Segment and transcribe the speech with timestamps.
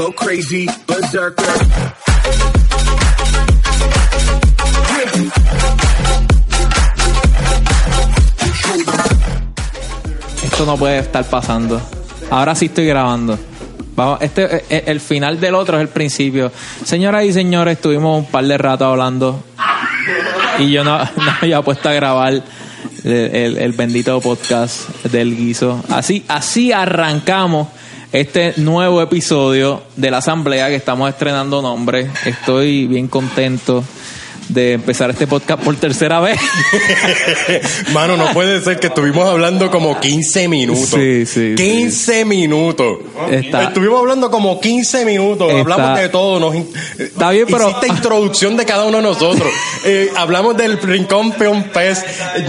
[0.00, 1.44] go crazy, berserker.
[10.42, 11.80] Esto no puede estar pasando.
[12.30, 13.38] Ahora sí estoy grabando.
[13.96, 16.50] Vamos, este, eh, eh, el final del otro es el principio.
[16.84, 19.42] Señoras y señores, estuvimos un par de rato hablando
[20.58, 20.98] y yo no,
[21.42, 22.32] había puesto a grabar
[23.04, 25.82] el- el bendito podcast del guiso.
[25.90, 27.68] Así, así arrancamos
[28.12, 32.10] este nuevo episodio de la asamblea que estamos estrenando nombre.
[32.24, 33.84] Estoy bien contento
[34.48, 36.36] de empezar este podcast por tercera vez.
[37.92, 40.88] Mano, no puede ser que estuvimos hablando como 15 minutos.
[40.90, 42.98] Sí, sí, 15 minutos.
[43.30, 45.48] Está- Estuvimos hablando como 15 minutos.
[45.48, 46.40] Está- Hablamos de todo.
[46.40, 46.56] Nos
[46.98, 49.48] Está bien, pero- Hiciste introducción de cada uno de nosotros.
[49.82, 51.64] Eh, hablamos del Rincón Peón.
[51.74, 51.94] Eh,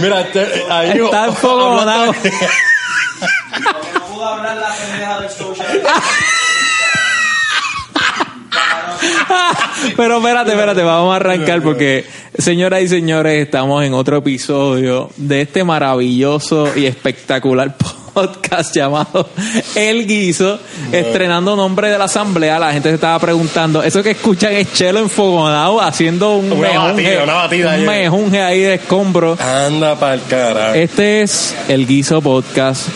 [0.02, 0.90] Mira, te- ahí...
[1.02, 2.12] Está enfogonado.
[4.24, 5.78] Hablaste-
[9.96, 12.04] Pero espérate, espérate, vamos a arrancar porque,
[12.38, 17.74] señoras y señores, estamos en otro episodio de este maravilloso y espectacular
[18.14, 19.28] podcast llamado
[19.74, 20.58] El Guiso,
[20.92, 22.58] estrenando nombre de la asamblea.
[22.60, 26.92] La gente se estaba preguntando, eso que escuchan es Chelo enfogonado haciendo un Una mejunje,
[27.16, 27.86] batida, una batida un ahí.
[27.86, 29.36] mejunje ahí de escombro.
[29.40, 30.74] Anda pa'l carajo.
[30.74, 32.88] Este es el Guiso Podcast.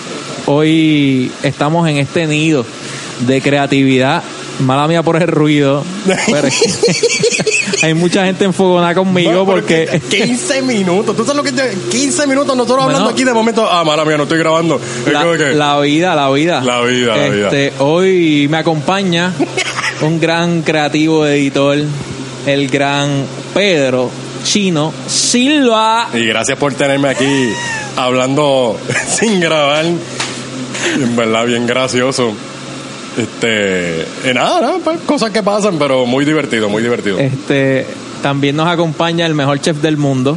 [0.47, 2.65] Hoy estamos en este nido
[3.21, 4.23] de creatividad.
[4.61, 5.85] Mala mía por el ruido.
[6.07, 6.49] Pero
[7.83, 11.15] hay mucha gente enfogonada conmigo Bueno, porque 15 minutos.
[11.17, 12.91] ¿Tú sabes lo que te- 15 minutos nosotros Bueno.
[12.99, 13.69] hablando aquí de momento?
[13.71, 14.81] Ah, mala mía, no estoy grabando.
[15.05, 15.25] Que- la
[15.81, 16.61] vida, la vida.
[16.63, 17.47] La vida, la vida.
[17.49, 19.33] Este, Hoy me acompaña
[20.01, 21.77] un gran creativo editor,
[22.47, 23.11] el gran
[23.53, 24.11] Pedro
[24.45, 26.09] Chino Silva.
[26.15, 27.51] Y gracias por tenerme aquí
[27.97, 28.79] hablando
[29.19, 29.85] sin grabar.
[30.95, 32.33] En verdad, bien gracioso.
[33.17, 37.19] Este, y nada, nada, pues, cosas que pasan, pero muy divertido, muy divertido.
[37.19, 37.87] Este,
[38.23, 40.37] también nos acompaña el mejor chef del mundo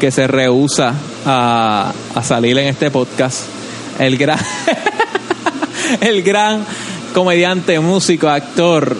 [0.00, 3.42] que se rehúsa a, a salir en este podcast.
[3.98, 4.38] El gran,
[6.00, 6.64] el gran
[7.14, 8.96] comediante, músico, actor,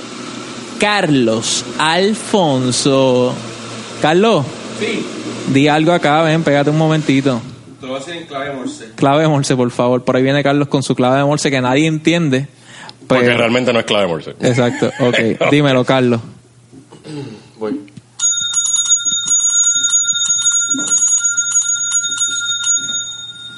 [0.79, 3.35] Carlos Alfonso.
[4.01, 4.45] Carlos,
[5.53, 7.41] di algo acá, ven, pégate un momentito.
[7.87, 8.91] Lo voy a decir en clave morse.
[8.97, 10.03] Clave de Morse, por favor.
[10.05, 12.49] Por ahí viene Carlos con su clave de Morse que nadie entiende.
[13.07, 14.35] porque realmente no es clave Morse.
[14.41, 15.17] Exacto, ok.
[15.53, 16.21] Dímelo, Carlos.
[17.61, 17.81] Voy.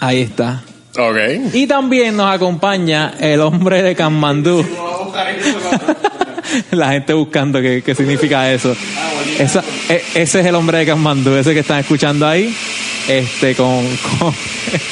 [0.00, 0.62] Ahí está.
[0.97, 1.17] Ok.
[1.55, 4.65] Y también nos acompaña el hombre de Kanmandú.
[6.71, 8.75] La gente buscando qué, qué significa eso.
[9.38, 12.55] Esa- e- ese es el hombre de Kanmandú, ese que están escuchando ahí.
[13.08, 13.86] Este, con,
[14.19, 14.34] con,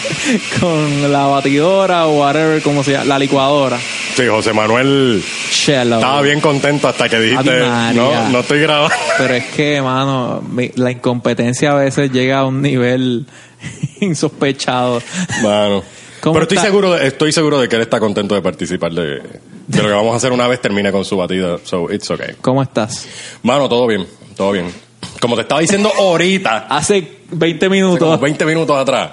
[0.60, 3.78] con la batidora o whatever, como se llama, la licuadora.
[4.16, 5.96] Sí, José Manuel Chelo.
[5.96, 7.60] estaba bien contento hasta que dijiste,
[7.94, 8.94] no, no estoy grabando.
[9.18, 13.26] Pero es que, mano, mi- la incompetencia a veces llega a un nivel
[14.00, 15.02] insospechado.
[15.42, 15.82] Mano.
[16.20, 16.66] ¿Cómo Pero estoy está?
[16.68, 19.20] seguro, de, estoy seguro de que él está contento de participar de,
[19.66, 21.58] de lo que vamos a hacer una vez termine con su batida.
[21.62, 22.34] So, it's okay.
[22.40, 23.06] ¿Cómo estás?
[23.42, 24.06] Mano, todo bien,
[24.36, 24.72] todo bien.
[25.20, 27.98] Como te estaba diciendo ahorita, Hace 20 hace minutos.
[27.98, 29.12] como 20 minutos atrás,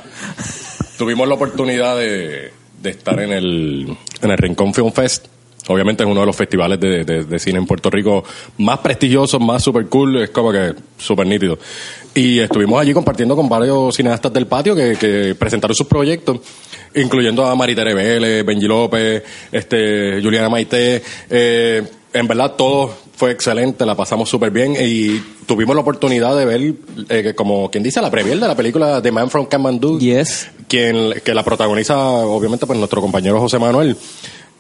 [0.98, 5.28] tuvimos la oportunidad de, de estar en el, en el Rincón Film Fest.
[5.70, 8.24] Obviamente es uno de los festivales de, de- de cine en Puerto Rico
[8.58, 11.58] más prestigiosos, más super cool, es como que súper nítido.
[12.14, 16.40] Y estuvimos allí compartiendo con varios cineastas del patio que, que presentaron sus proyectos,
[16.96, 21.02] incluyendo a Maritere Vélez, Benji López, este, Juliana Maite.
[21.30, 21.82] Eh,
[22.12, 26.62] en verdad todo fue excelente, la pasamos súper bien y tuvimos la oportunidad de ver,
[27.10, 30.50] eh, que como quien dice, la premier de la película The Man from Kathmandu Yes.
[30.68, 33.96] quien que la protagoniza obviamente pues nuestro compañero José Manuel.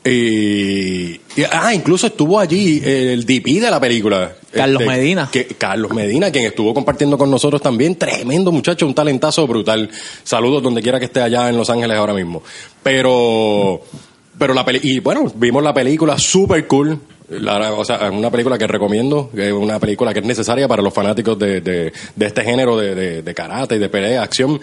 [0.05, 4.33] Y, y- ah incluso estuvo allí el DP de la película.
[4.51, 5.29] Carlos Este, Medina.
[5.31, 7.95] que, Carlos Medina quien estuvo compartiendo con nosotros también.
[7.95, 9.89] Tremendo muchacho un talentazo brutal.
[10.23, 12.43] Saludos donde quiera que esté allá en Los Ángeles ahora mismo.
[12.83, 13.81] Pero
[14.37, 18.57] pero la peli y bueno vimos la película super cool La- o sea, una película
[18.57, 22.43] que recomiendo, es una película que es necesaria para los fanáticos de, de, de este
[22.43, 24.59] género de, de, de karate y de pelea, acción.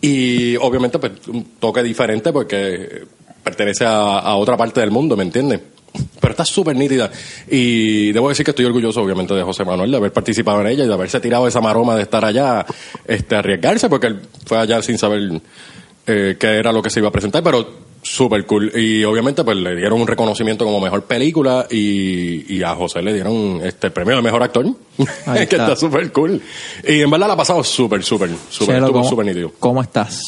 [0.00, 3.04] Y obviamente, pues, un toque diferente porque
[3.42, 5.60] pertenece a, a otra parte del mundo, ¿me entiendes?
[6.20, 7.10] Pero está súper nítida.
[7.48, 10.84] Y debo decir que estoy orgulloso, obviamente, de José Manuel, de haber participado en ella
[10.84, 12.66] y de haberse tirado esa maroma de estar allá,
[13.06, 15.40] este, arriesgarse, porque él fue allá sin saber
[16.06, 18.70] eh, qué era lo que se iba a presentar, pero súper cool.
[18.78, 23.12] Y obviamente, pues le dieron un reconocimiento como mejor película y, y a José le
[23.12, 24.66] dieron este el premio de mejor actor,
[25.34, 25.74] que está.
[25.74, 26.40] súper cool.
[26.86, 29.52] Y en verdad la ha pasado súper, súper, súper, Chelo, estuvo ¿cómo- súper nítido.
[29.58, 30.20] ¿Cómo estás?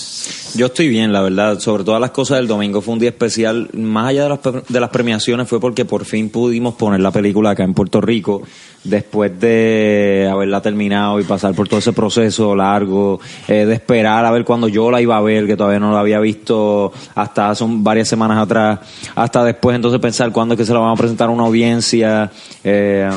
[0.57, 1.61] Yo estoy bien, la verdad.
[1.61, 3.69] Sobre todas las cosas del domingo fue un día especial.
[3.75, 7.51] Más allá de las, de las premiaciones fue porque por fin pudimos poner la película
[7.51, 8.43] acá en Puerto Rico
[8.83, 14.31] después de haberla terminado y pasar por todo ese proceso largo, eh, de esperar a
[14.31, 17.65] ver cuando yo la iba a ver, que todavía no la había visto hasta hace
[17.69, 18.79] varias semanas atrás,
[19.15, 22.31] hasta después entonces pensar cuándo es que se la vamos a presentar a una audiencia.
[22.65, 23.11] Eh,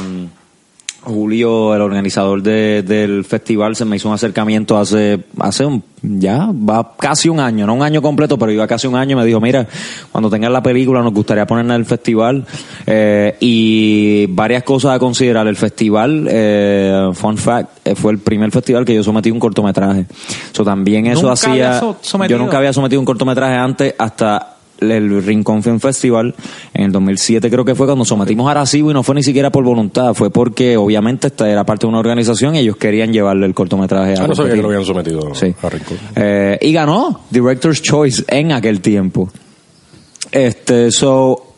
[1.01, 6.47] Julio, el organizador de- del festival, se me hizo un acercamiento hace, hace un, ya,
[6.51, 9.25] va casi un año, no un año completo, pero iba casi un año y me
[9.25, 9.65] dijo, mira,
[10.11, 12.45] cuando tengas la película nos gustaría ponerla en el festival
[12.85, 15.47] eh, y varias cosas a considerar.
[15.47, 20.05] El festival, eh, fun fact, eh, fue el primer festival que yo sometí un cortometraje.
[20.51, 21.79] So, también eso ¿Nunca hacía,
[22.27, 26.33] yo nunca había sometido un cortometraje antes hasta el Rincón Film Festival
[26.73, 29.51] en el 2007 creo que fue cuando sometimos a Arecibo y no fue ni siquiera
[29.51, 33.45] por voluntad, fue porque obviamente esta era parte de una organización y ellos querían llevarle
[33.45, 35.53] el cortometraje a Ah, no sabía que lo habían sometido Sí.
[35.61, 35.97] a Rincón.
[36.15, 39.29] Eh, y ganó Director's Choice en aquel tiempo.
[40.31, 41.48] Este, so,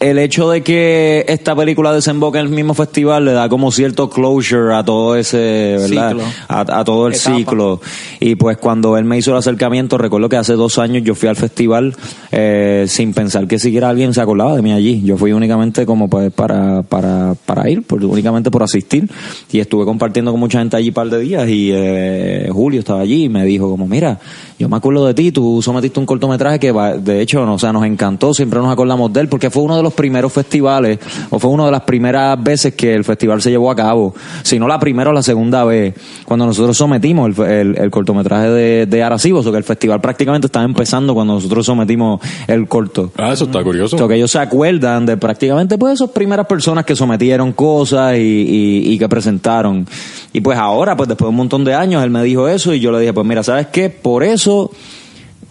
[0.00, 4.08] el hecho de que esta película desemboque en el mismo festival le da como cierto
[4.08, 6.10] closure a todo ese, ¿verdad?
[6.12, 6.24] Ciclo.
[6.48, 7.36] A, a todo el Etapa.
[7.36, 7.80] ciclo.
[8.18, 11.28] Y pues cuando él me hizo el acercamiento, recuerdo que hace dos años yo fui
[11.28, 11.94] al festival
[12.32, 15.02] eh, sin pensar que siquiera alguien se acordaba de mí allí.
[15.04, 19.06] Yo fui únicamente como pues, para, para, para ir, por- únicamente por asistir.
[19.52, 23.00] Y estuve compartiendo con mucha gente allí un par de días y eh, Julio estaba
[23.00, 24.18] allí y me dijo como, mira,
[24.58, 27.72] yo me acuerdo de ti, tú sometiste un cortometraje que de hecho no, o sea,
[27.72, 30.98] nos encantó, siempre nos acordamos de él porque fue uno de los primeros festivales
[31.30, 34.58] o fue una de las primeras veces que el festival se llevó a cabo, si
[34.58, 35.94] no la primera o la segunda vez,
[36.24, 40.46] cuando nosotros sometimos el, el- el cortometraje de, de Arecibo, o que el festival prácticamente
[40.46, 43.10] estaba empezando cuando nosotros sometimos el corto.
[43.16, 43.96] Ah, eso está curioso.
[43.96, 48.16] O sea, que ellos se acuerdan de prácticamente pues esas primeras personas que sometieron cosas
[48.16, 49.86] y, y- y que presentaron.
[50.32, 52.80] Y pues ahora, pues después de un montón de años, él me dijo eso y
[52.80, 53.90] yo le dije, pues mira, ¿sabes qué?
[53.90, 54.70] Por eso,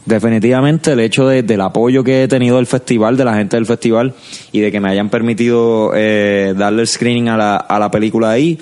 [0.09, 3.65] definitivamente el hecho de- del apoyo que he tenido del festival, de la gente del
[3.65, 4.13] festival
[4.51, 8.31] y de que me hayan permitido eh, darle el screening a la, a la película
[8.31, 8.57] ahí,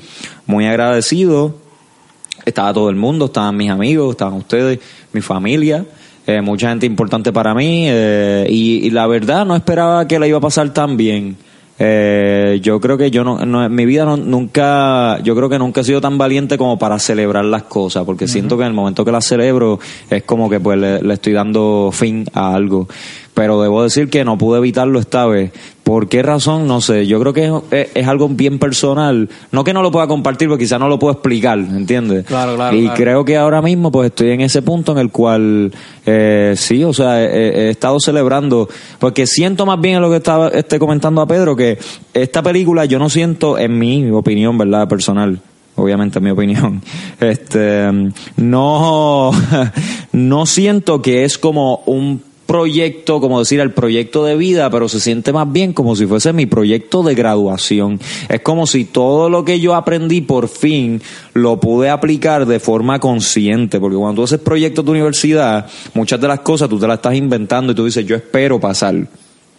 [0.45, 1.55] muy agradecido
[2.45, 4.79] estaba todo el mundo, estaban mis amigos, estaban ustedes,
[5.11, 5.85] mi familia,
[6.25, 10.27] eh, mucha gente importante para mí eh, y, y la verdad no esperaba que la
[10.27, 11.35] iba a pasar tan bien.
[11.79, 15.59] Eh, yo creo que yo no, no- en mi vida no- nunca, yo creo que
[15.59, 18.73] nunca he sido tan valiente como para celebrar las cosas, porque siento que en el
[18.73, 19.79] momento que las celebro
[20.09, 22.87] es como que pues le, le estoy dando fin a algo.
[23.37, 25.51] Pero debo decir que no pude evitarlo esta vez.
[25.83, 26.67] ¿Por qué razón?
[26.67, 27.05] No sé.
[27.05, 29.29] Yo creo que es, es- es algo bien personal.
[29.51, 32.25] No que no lo pueda compartir, porque quizás no lo puedo explicar, ¿entiendes?
[32.25, 32.95] Claro, claro, Y claro.
[32.97, 35.71] creo que ahora mismo pues estoy en ese punto en el cual
[36.07, 38.67] eh, sí, o sea, he, he estado celebrando,
[38.97, 41.77] porque siento más bien en lo que estaba este, comentando a Pedro, que
[42.15, 44.87] esta película yo no siento, en mi opinión, ¿verdad?
[44.87, 45.39] Personal,
[45.75, 46.81] obviamente en mi opinión,
[47.19, 47.87] este,
[48.35, 49.31] no,
[50.11, 54.99] no siento que es como un proyecto, como decir, el proyecto de vida, pero se
[54.99, 57.99] siente más bien como si fuese mi proyecto de graduación.
[58.29, 61.01] Es como si todo lo que yo aprendí por fin
[61.33, 66.27] lo pude aplicar de forma consciente, porque cuando tú haces proyectos de universidad, muchas de
[66.27, 68.95] las cosas tú te las estás inventando y tú dices, yo espero pasar.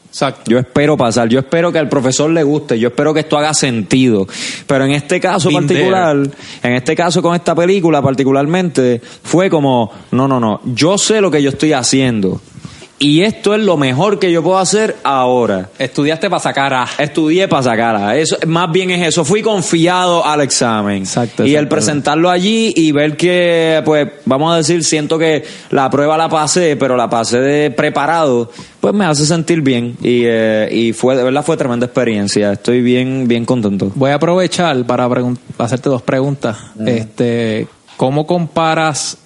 [0.09, 0.51] Exacto.
[0.51, 3.53] Yo espero pasar, yo espero que al profesor le guste, yo espero que esto haga
[3.53, 4.27] sentido.
[4.67, 6.17] Pero en este caso Been particular,
[6.63, 11.31] en este caso con esta película particularmente, fue como, no, no, no, yo sé lo
[11.31, 12.41] que yo estoy haciendo.
[13.01, 15.69] Y esto es lo mejor que yo puedo hacer ahora.
[15.79, 16.89] Estudiaste para sacar A.
[16.99, 18.17] Estudié para sacarla.
[18.17, 19.25] Eso, más bien es eso.
[19.25, 21.03] Fui confiado al examen.
[21.03, 25.89] Exacto, Y el presentarlo allí y ver que, pues, vamos a decir, siento que la
[25.91, 28.51] prueba la pasé, pero la pasé de preparado,
[28.81, 29.97] pues me hace sentir bien.
[30.03, 32.53] Y, eh, y fue, de verdad, fue tremenda experiencia.
[32.53, 33.93] Estoy bien, bien contento.
[33.95, 35.09] Voy a aprovechar para
[35.59, 36.57] hacerte dos preguntas.
[36.85, 39.19] Este, ¿Cómo comparas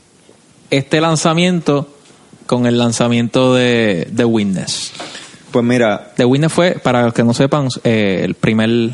[0.70, 1.88] este lanzamiento
[2.52, 4.92] con el lanzamiento de The Witness?
[5.50, 8.90] Pues mira, The Witness fue, para los que no sepan, eh, el primer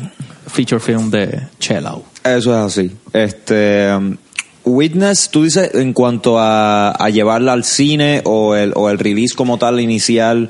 [0.47, 2.05] feature film de Chelao.
[2.23, 2.91] Eso es así.
[3.11, 4.15] Este um,
[4.63, 9.35] Witness, tú dices en cuanto a, a llevarla al cine o el, o el release
[9.35, 10.49] como tal inicial.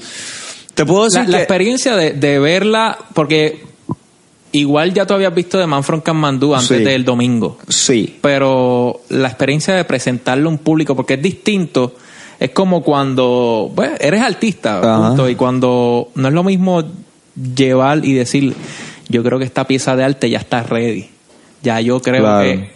[0.76, 3.64] Te puedo decir La, que la experiencia de, de verla, porque
[4.52, 6.84] igual ya tú habías visto de Man from Kathmandu antes Sí.
[6.84, 7.58] del domingo.
[7.70, 11.96] sí, pero la experiencia de presentarlo a un público, porque es distinto,
[12.40, 16.84] es como cuando, bueno, eres artista, punto, y cuando no es lo mismo
[17.56, 18.54] llevar y decir,
[19.08, 21.10] yo creo que esta pieza de arte ya está ready,
[21.64, 22.44] ya yo creo Claro.
[22.44, 22.70] que,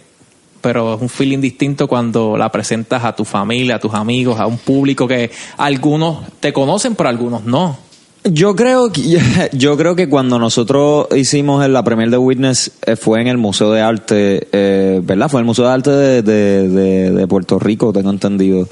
[0.60, 4.46] pero es un feeling distinto cuando la presentas a tu familia, a tus amigos, a
[4.46, 7.76] un público que algunos te conocen, pero algunos no.
[8.24, 9.02] Yo creo que
[9.52, 13.70] yo creo que cuando nosotros hicimos la premier de Witness eh, fue en el Museo
[13.72, 15.28] de Arte, eh, ¿verdad?
[15.28, 18.66] Fue en el Museo de Arte de, de- de- de Puerto Rico, tengo entendido.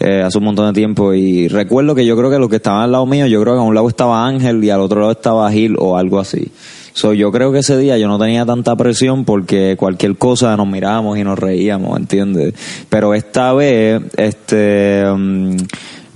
[0.00, 2.82] Eh, hace un montón de tiempo y recuerdo que yo creo que los que estaban
[2.82, 5.12] al lado mío, yo creo que a un lado estaba Ángel y al otro lado
[5.12, 6.50] estaba Gil o algo así.
[6.96, 10.66] So, yo creo que ese día yo no tenía tanta presión porque cualquier cosa nos
[10.66, 12.54] mirábamos y nos reíamos, ¿entiendes?
[12.88, 15.56] Pero esta vez, este, mm,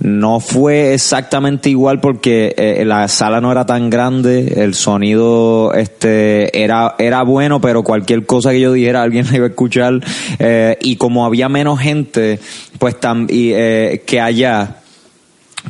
[0.01, 6.63] no fue exactamente igual porque eh, la sala no era tan grande, el sonido este
[6.63, 10.01] era era bueno, pero cualquier cosa que yo dijera alguien la iba a escuchar
[10.39, 12.39] eh, y como había menos gente,
[12.79, 14.81] pues tam, y, eh, que allá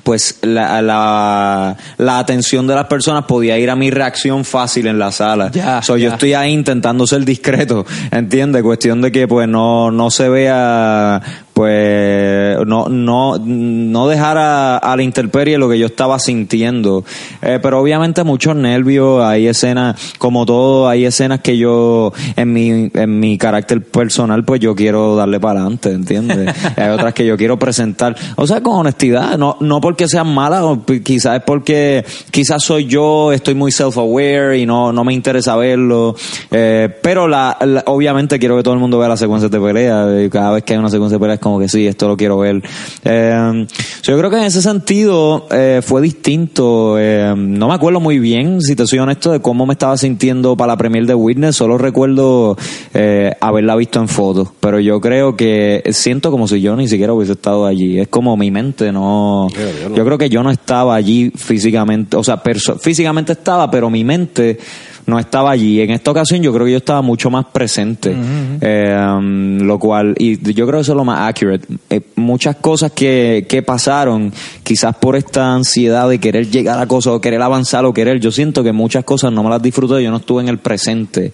[0.04, 4.98] pues la, la, la atención de las personas podía ir a mi reacción fácil en
[4.98, 5.52] la sala.
[5.52, 8.64] Ya, So, yo estoy ahí intentando ser discreto, ¿entiendes?
[8.64, 11.22] Cuestión de que pues no, no se vea
[11.54, 17.04] pues no no no dejar a, a la intemperie lo que yo estaba sintiendo.
[17.42, 22.90] Eh, pero obviamente muchos nervios hay escenas como todo hay escenas que yo en mi
[22.94, 26.54] en mi carácter personal pues yo quiero darle para adelante ¿entiendes?
[26.78, 28.16] hay otras que yo quiero presentar.
[28.36, 30.64] O sea con honestidad no no porque sean malas
[31.04, 35.56] quizás es porque quizás soy yo estoy muy self aware y no no me interesa
[35.56, 36.16] verlo.
[36.50, 40.24] Eh, pero la, la- obviamente quiero que todo el mundo vea las secuencias de pelea
[40.26, 42.38] y cada vez que hay una secuencia de pelea como que sí esto lo quiero
[42.38, 42.62] ver.
[43.04, 43.68] Eh,
[44.02, 46.96] so yo creo que en ese sentido eh, fue distinto.
[46.98, 50.56] Eh, no me acuerdo muy bien si te soy honesto de cómo me estaba sintiendo
[50.56, 51.56] para la premier de Witness.
[51.58, 52.58] Solo recuerdo
[52.94, 54.50] eh, haberla visto en fotos.
[54.60, 58.00] Pero yo creo que siento como si yo ni siquiera hubiese estado allí.
[58.00, 59.96] Es como mi mente no Yeah, yo no.
[59.96, 62.18] yo creo que yo no estaba allí físicamente.
[62.18, 62.42] O sea
[62.80, 64.60] físicamente estaba pero mi mente
[65.06, 65.82] no estaba allí.
[65.82, 68.16] En esta ocasión yo creo que yo estaba mucho más presente,
[68.62, 71.68] Eh, lo cual, y yo creo que eso es lo más accurate.
[71.90, 74.32] Eh, muchas cosas que, que pasaron,
[74.64, 78.32] quizás por esta ansiedad de querer llegar a cosas o querer avanzar o querer, yo
[78.32, 81.32] siento que muchas cosas no me las disfruté, yo no estuve en el presente.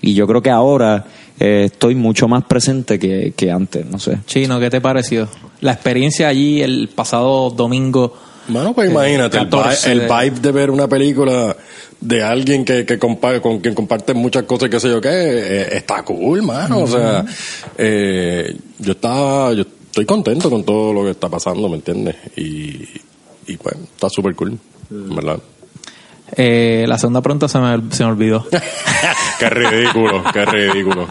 [0.00, 1.04] Y yo creo que ahora
[1.40, 4.18] eh, estoy mucho más presente que, que antes, no sé.
[4.26, 5.28] Chino, ¿qué te pareció?
[5.60, 8.14] La experiencia allí el pasado domingo.
[8.48, 11.56] Mano, pues imagínate, el, 14 vi- el vibe de ver una película
[12.00, 15.68] de alguien que, que compa- con quien comparte muchas cosas, qué sé yo qué, eh,
[15.76, 16.78] está cool, mano.
[16.80, 17.24] O sea,
[17.76, 22.16] eh, yo estaba, yo estoy contento con todo lo que está pasando, ¿me entiendes?
[22.36, 22.84] Y,
[23.46, 24.58] y pues, está súper cool,
[24.90, 25.38] ¿verdad?
[26.36, 28.46] Eh, la segunda pregunta se me, se me olvidó.
[29.38, 31.08] qué ridículo, qué ridículo.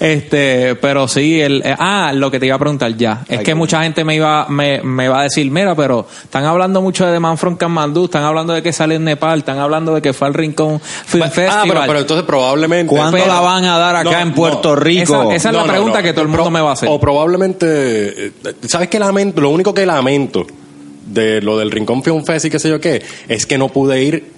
[0.00, 3.24] Este, pero sí, el, eh, ah, lo que te iba a preguntar ya.
[3.28, 6.82] Es que mucha gente me iba, me, me va a decir, mira, pero están hablando
[6.82, 9.94] mucho de The Man from Kathmandu, están hablando de que sale en Nepal, están hablando
[9.94, 11.68] de que fue al Rincón Film Ah, Festival.
[11.68, 12.94] pero, pero entonces probablemente...
[12.94, 15.02] ¿Cuándo Pero- la van a dar acá No, en Puerto no, Rico?
[15.32, 16.88] esa- esa es la pregunta que todo el mundo me va a hacer.
[16.90, 18.32] O probablemente, eh,
[18.66, 19.40] ¿sabes qué lamento?
[19.40, 20.46] Lo único que lamento
[21.06, 24.02] de lo del Rincón Film Fest y qué sé yo qué, es que no pude
[24.02, 24.32] ir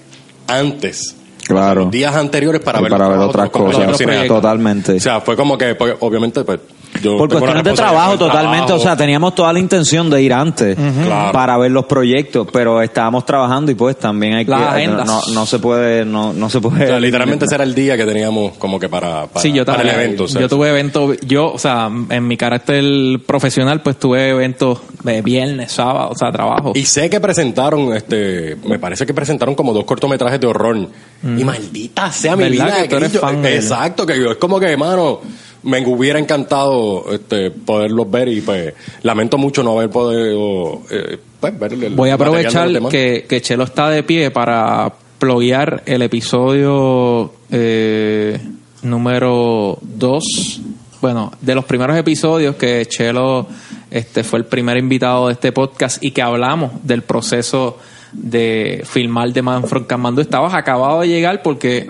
[0.47, 1.17] antes.
[1.47, 1.83] Claro.
[1.83, 3.97] Los días anteriores para Y ver, para ver otras cosas.
[4.27, 4.95] Totalmente.
[4.95, 6.61] O sea, fue como que, pues, obviamente, pues,
[7.03, 8.67] yo Por cuestiones de trabajo, totalmente.
[8.67, 8.75] trabajo.
[8.75, 11.33] O sea, teníamos toda la intención de ir antes Claro.
[11.33, 14.50] para ver los proyectos, pero estábamos trabajando y pues también hay que.
[14.50, 15.07] Las No, agendas.
[15.07, 16.05] no, no se puede.
[16.05, 16.85] No, no se puede.
[16.85, 19.65] O sea, literalmente ese era el día que teníamos como que para, para, sí, yo
[19.65, 20.25] para el evento.
[20.25, 20.41] o sea.
[20.41, 22.85] yo tuve eventos, yo, o sea, en mi carácter
[23.26, 26.73] profesional, pues tuve eventos de viernes, sábado, o sea, trabajo.
[26.75, 30.76] Y sé que presentaron, este, me parece que presentaron como dos cortometrajes de horror.
[31.23, 32.50] Y maldita sea mi Mm.
[32.50, 32.83] ¿Verdad vida.
[32.83, 35.21] que tú eres yo- fan exacto, que yo, es como que, hermano,
[35.67, 41.59] me hubiera encantado este, poderlos ver y pues lamento mucho no haber podido eh, pues,
[41.59, 47.33] ver el Voy a aprovechar que, que Chelo está de pie para ploguear el episodio
[47.51, 48.39] eh,
[48.83, 50.61] número 2.
[51.01, 53.49] Bueno, de los primeros episodios que Chelo
[53.91, 57.79] este, fue el primer invitado de este podcast y que hablamos del proceso
[58.13, 60.21] de filmar de Man from Kathmandu.
[60.21, 61.89] Estabas acabado de llegar porque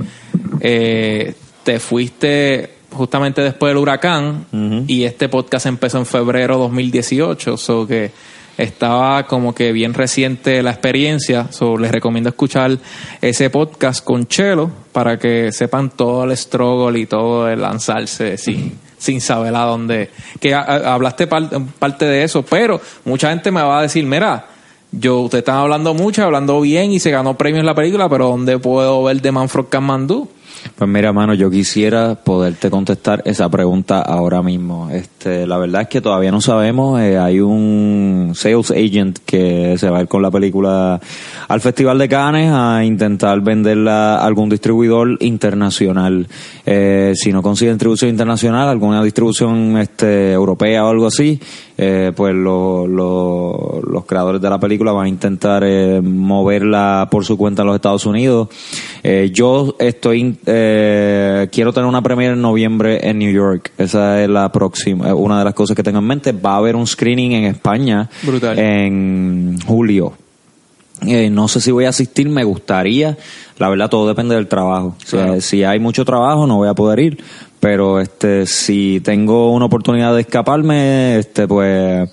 [0.61, 4.47] eh, te fuiste justamente después del huracán
[4.87, 8.11] y este podcast empezó en febrero 2018, so que
[8.59, 12.79] estaba como que bien reciente la experiencia, so les recomiendo escuchar
[13.21, 18.79] ese podcast con Chelo para que sepan todo el struggle y todo el lanzarse sin,
[18.97, 20.11] sin saber a dónde.
[20.41, 24.47] Que hablaste par- parte de eso, pero mucha gente me va a decir, mira,
[24.91, 28.29] yo, ustedes están hablando mucho, hablando bien y se ganó premios en la película, pero
[28.29, 30.29] ¿dónde puedo ver de Manfred Kathmandu?
[30.75, 34.91] Pues mira, mano, yo quisiera poderte contestar esa pregunta ahora mismo.
[34.91, 37.01] Este, la verdad es que todavía no sabemos.
[37.01, 41.01] eh, hay un sales agent que se va a ir con la película
[41.49, 46.27] al Festival de Cannes a intentar venderla a algún distribuidor internacional.
[46.67, 51.41] Eh, si no consigue distribución internacional, alguna distribución este, europea o algo así,
[51.79, 55.63] eh, pues lo- lo- los creadores de la película van a intentar
[56.03, 58.49] moverla por su cuenta en los Estados Unidos.
[59.33, 63.73] Yo estoy eh, quiero tener una premiere en noviembre en New York.
[63.79, 66.33] Esa es la próxima, eh, una de las cosas que tengo en mente.
[66.33, 68.59] Va a haber un screening en España Brutal.
[68.59, 70.15] en julio.
[71.07, 73.17] Eh, no sé si voy a asistir, me gustaría.
[73.59, 74.97] La verdad, todo depende del trabajo.
[75.03, 75.41] O sea, Claro.
[75.43, 77.19] si hay mucho trabajo, no voy a poder ir.
[77.61, 82.09] Pero este, si tengo una oportunidad de escaparme, este, pues,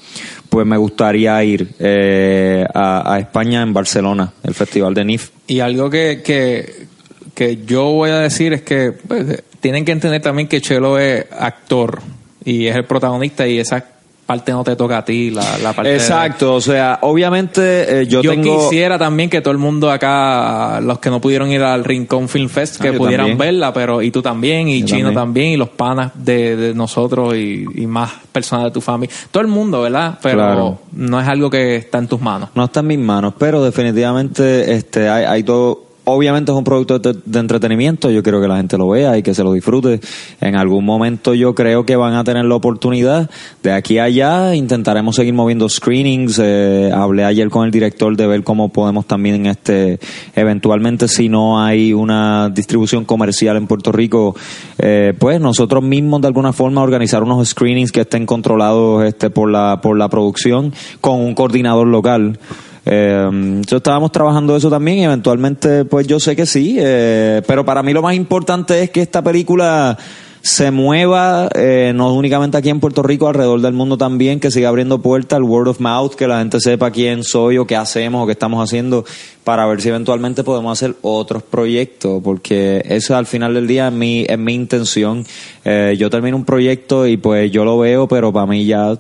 [0.50, 5.30] pues me gustaría ir eh, a, a España en Barcelona, el festival de NIF.
[5.48, 6.88] Y algo que, que,
[7.34, 11.26] que yo voy a decir es que pues, tienen que entender también que Chelo es
[11.32, 12.02] actor
[12.46, 13.86] y es el protagonista y esa
[14.26, 18.08] parte no te toca a ti, la, la parte de- Exacto, o sea, obviamente eh,
[18.08, 18.70] yo, yo tengo...
[18.70, 22.48] quisiera también que todo el mundo acá, los que no pudieron ir al Rincón Film
[22.48, 23.38] Fest, Ah, que yo pudieran también.
[23.38, 25.16] verla, pero y tú también, y Yo Chino también.
[25.16, 25.48] también.
[25.50, 29.14] y los panas de, de nosotros y, y más personas de tu familia.
[29.30, 30.18] Todo el mundo, ¿verdad?
[30.22, 30.80] Pero Claro.
[30.94, 32.50] no es algo que está en tus manos.
[32.56, 35.84] No está en mis manos, pero definitivamente este hay, hay todo.
[36.06, 39.24] Obviamente es un producto de, de entretenimiento, yo quiero que la gente lo vea y
[39.24, 40.02] que se lo disfrute.
[40.42, 43.30] En algún momento yo creo que van a tener la oportunidad.
[43.62, 46.40] De aquí a allá intentaremos seguir moviendo screenings.
[46.44, 50.00] Eh, hablé ayer con el director de ver cómo podemos también, este,
[50.36, 54.36] eventualmente si no hay una distribución comercial en Puerto Rico,
[54.80, 59.50] eh, pues nosotros mismos de alguna forma organizar unos screenings que estén controlados este, por
[59.50, 62.38] la, por la producción con un coordinador local.
[62.86, 67.64] Eh, entonces estábamos trabajando eso también y eventualmente pues yo sé que sí, eh, pero
[67.64, 69.98] para mí lo más importante es que esta película
[70.44, 74.68] se mueva, eh, no únicamente aquí en Puerto Rico, alrededor del mundo también, que siga
[74.68, 78.22] abriendo puertas al word of mouth, que la gente sepa quién soy o qué hacemos
[78.22, 79.06] o qué estamos haciendo,
[79.46, 83.94] para ver si eventualmente podemos hacer otros proyectos, porque eso al final del día es
[83.94, 85.26] mi, es mi intención.
[85.64, 88.98] Eh, yo termino un proyecto y pues yo lo veo, pero para mí ya,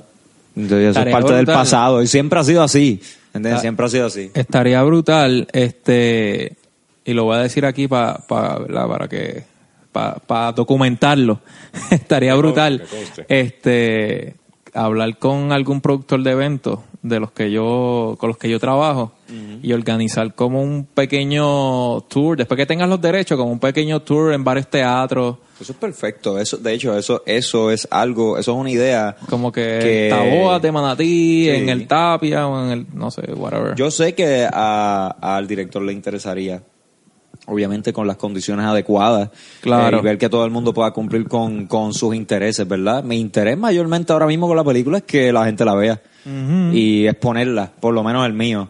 [0.55, 3.01] eso es parte del pasado y siempre ha sido así.
[3.33, 3.53] ¿Entiendes?
[3.55, 3.59] Ah.
[3.61, 4.31] Siempre ha sido así.
[4.33, 6.55] Estaría brutal, este,
[7.05, 9.43] y lo voy a decir aquí pa- pa- para que,
[9.91, 11.39] para documentarlo.
[11.91, 12.83] Estaría brutal,
[13.27, 14.35] este,
[14.73, 19.12] hablar con algún productor de eventos de los que yo, con los que yo trabajo
[19.62, 24.33] y organizar como un pequeño tour, después que tengas los derechos, como un pequeño tour
[24.33, 26.39] en varios teatros, Eso es perfecto.
[26.39, 29.15] Eso, de hecho, eso, eso es algo, eso es una idea.
[29.30, 31.49] como que, Que- Taboas de Manatí, Sí.
[31.49, 33.75] en el Tapia o en el, no sé, whatever.
[33.75, 36.62] Yo sé que a- al director le interesaría,
[37.47, 39.30] obviamente con las condiciones adecuadas,
[39.62, 39.97] Claro.
[39.97, 43.04] eh, y ver que todo el mundo pueda cumplir con, con sus intereses, ¿verdad?
[43.04, 46.01] Mi interés mayormente ahora mismo con la película es que la gente la vea
[46.73, 48.69] y exponerla, por lo menos el mío.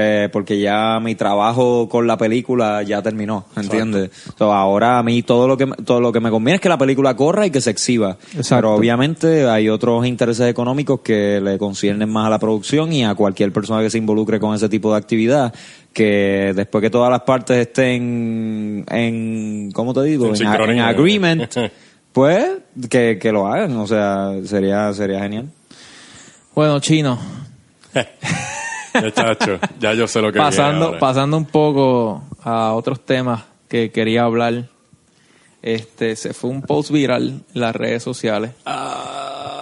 [0.00, 4.10] Eh, porque ya mi trabajo con la película ya terminó, ¿entiendes?
[4.38, 6.68] So, ahora a mí todo lo que me- todo lo que me conviene es que
[6.68, 8.16] la película corra y que se exhiba.
[8.36, 8.56] Exacto.
[8.56, 13.16] Pero obviamente hay otros intereses económicos que le conciernen más a la producción y a
[13.16, 15.52] cualquier persona que se involucre con ese tipo de actividad
[15.92, 20.26] que después que todas las partes estén en ¿cómo te digo?
[20.26, 20.36] En
[20.70, 21.52] En, agreement,
[22.12, 22.44] pues
[22.88, 25.48] que, que lo hagan, o sea, sería sería genial.
[26.58, 27.16] Bueno, Chino,
[29.78, 30.98] ya yo sé lo que pasando, ahora.
[30.98, 34.64] pasando un poco a otros temas que quería hablar.
[35.62, 38.50] Este, se fue un post viral en las redes sociales.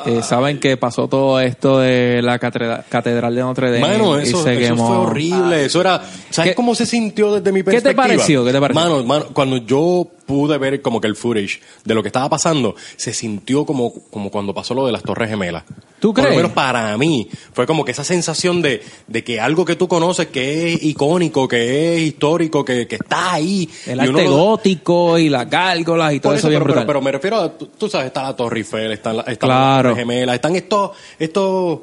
[0.06, 4.22] Eh, Saben que pasó todo esto de la catedral, catedral de Notre Dame Mano, y
[4.22, 4.86] eso, se eso quemó.
[4.88, 5.66] fue horrible.
[5.66, 6.00] Eso era.
[6.30, 8.02] ¿Sabes ¿Qué- cómo se sintió desde mi ¿Qué te perspectiva?
[8.04, 8.42] pareció?
[8.42, 8.82] ¿Qué te pareció?
[8.82, 12.74] Mano, mano, cuando yo pude ver como que el footage de lo que estaba pasando,
[12.96, 15.64] se sintió como, como cuando pasó lo de las Torres Gemelas.
[16.00, 16.30] ¿Tú Por crees?
[16.30, 17.28] lo menos para mí.
[17.52, 21.48] Fue como que esa sensación de, de que algo que tú conoces, que es icónico,
[21.48, 23.68] que es histórico, que, que está ahí.
[23.86, 26.74] El y arte lo- gótico y las gárgolas y todo por eso, eso, bien pero,
[26.74, 29.48] pero, pero me refiero a, tú, tú sabes, está la Torre Eiffel, están, la- están
[29.48, 29.74] Claro.
[29.74, 31.78] las Torres Gemelas, están estos, estos,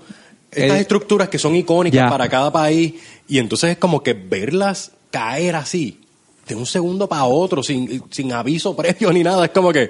[0.52, 2.10] estas El- estructuras que son icónicas Ya.
[2.10, 2.94] para cada país
[3.28, 6.02] y entonces es como que verlas caer así,
[6.48, 9.90] de un segundo para otro, sin, sin aviso previo ni nada, es como que,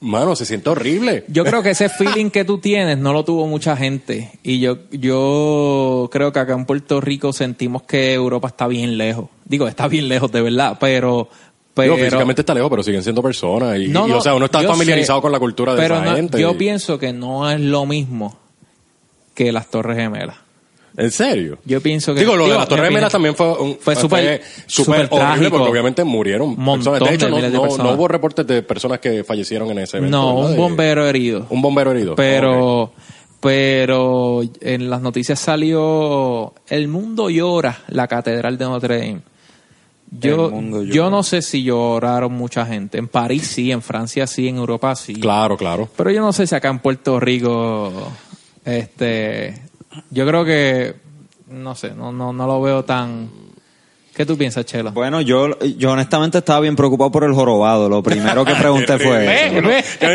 [0.00, 1.24] mano, se siente horrible.
[1.28, 4.32] Yo creo que ese feeling que tú tienes no lo tuvo mucha gente.
[4.42, 9.26] Y yo, yo creo que acá en Puerto Rico sentimos que Europa está bien lejos.
[9.44, 11.28] Digo, está bien lejos de verdad, pero...
[11.74, 13.78] pero Digo, físicamente está lejos, pero siguen siendo personas.
[13.78, 15.94] Y, No, y, no, o sea, uno está familiarizado sé, con la cultura de pero
[15.96, 16.40] esa no- gente.
[16.40, 18.36] Yo y- pienso que no es lo mismo
[19.34, 20.36] que las Torres Gemelas.
[20.98, 21.58] ¿En serio?
[21.64, 22.20] Yo pienso que...
[22.20, 24.94] Digo, lo de digo, las Torres mi Gemelas opinión- también fue, un, Fue súper- súper
[25.10, 25.50] horrible trágico.
[25.56, 27.00] porque obviamente murieron personas.
[27.00, 27.86] De hecho, de no, miles de no- personas.
[27.86, 30.16] no hubo reportes de personas que fallecieron en ese evento.
[30.16, 30.50] No, ¿verdad?
[30.50, 31.46] un bombero herido.
[31.50, 32.16] Un bombero herido.
[32.16, 32.92] Pero,
[33.40, 39.20] pero en las noticias salió El mundo llora la catedral de Notre Dame.
[40.10, 40.94] Yo, El mundo llora.
[40.94, 42.98] yo no sé si lloraron mucha gente.
[42.98, 45.14] En París sí, en Francia sí, en Europa sí.
[45.14, 45.88] Claro, claro.
[45.96, 47.92] Pero yo no sé si acá en Puerto Rico,
[48.64, 49.62] este,
[50.10, 50.96] yo creo que,
[51.48, 53.28] no sé, no, no, no lo veo tan
[54.18, 54.90] ¿Qué tú piensas, Chelo?
[54.90, 57.88] Bueno, yo, yo honestamente estaba bien preocupado por el jorobado.
[57.88, 59.54] Lo primero que pregunté fue Ve, eso.
[59.54, 59.62] ve.
[59.62, 60.06] Ve, este,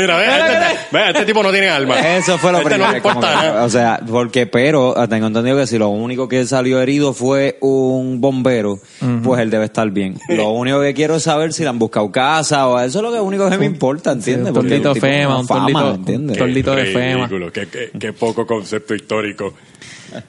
[0.91, 1.97] ve, este tipo no tiene alma.
[2.17, 2.91] Eso fue lo Este primero.
[2.91, 6.45] no importa que- o sea, porque, pero ah, tengo entendido que si lo único que
[6.45, 8.79] salió herido fue un bombero,
[9.23, 10.17] pues él debe estar bien.
[10.27, 13.09] Lo único que quiero es saber si le han buscado casa o eso es lo
[13.13, 14.49] que único que me importa, ¿entiendes?
[14.49, 16.35] un Porque torlito fema, un fama, torlito- ¿entiendes?
[16.35, 17.29] un torlito de fema.
[17.53, 19.53] Qué, qué poco concepto histórico.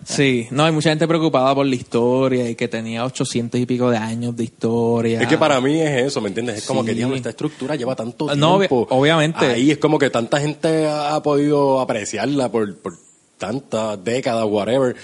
[0.04, 3.90] Sí, no, hay mucha gente preocupada por la historia y que tenía 800 y pico
[3.90, 5.20] de años de historia.
[5.20, 6.58] Es que para mí es eso, ¿me entiendes?
[6.58, 6.86] Es como Sí.
[6.88, 8.36] que diablo, esta estructura lleva tanto tiempo.
[8.36, 9.44] No, obvi- obviamente.
[9.46, 12.94] Ahí es como que tanta gente ha podido apreciarla por, por
[13.38, 14.94] tantas décadas, whatever.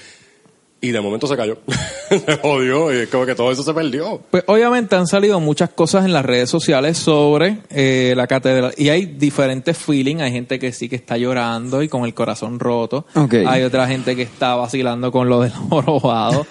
[0.82, 1.58] Y de momento se cayó.
[2.08, 4.20] se jodió y es como que todo eso se perdió.
[4.30, 8.88] Pues obviamente han salido muchas cosas en las redes sociales sobre eh, la catedral y
[8.88, 10.22] hay diferentes feelings.
[10.22, 13.04] Hay gente que sí que está llorando y con el corazón roto.
[13.46, 16.46] Hay otra gente que está vacilando con lo del jorobado.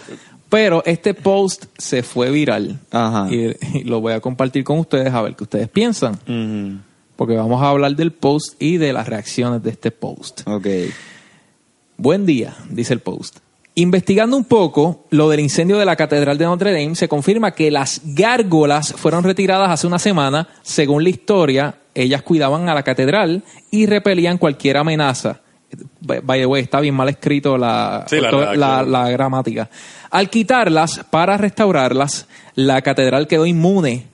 [0.50, 2.80] Pero este post se fue viral.
[2.92, 3.28] Ajá.
[3.32, 6.20] Y, y lo voy a compartir con ustedes a ver qué ustedes piensan.
[7.16, 10.42] Porque vamos a hablar del post y de las reacciones de este post.
[10.48, 10.68] Ok.
[11.98, 13.40] Buen día, dice el post.
[13.80, 17.72] Investigando un poco lo del incendio de la Catedral de Notre Dame, se confirma que
[17.72, 20.50] las gárgolas fueron retiradas hace una semana.
[20.64, 25.40] Según la historia, ellas cuidaban a la catedral y repelían cualquier amenaza.
[26.02, 28.92] By the way, está bien mal escrito la, Sí, la la, redacción.
[28.92, 29.70] la gramática.
[30.12, 34.08] Al quitarlas para restaurarlas, la catedral quedó inmune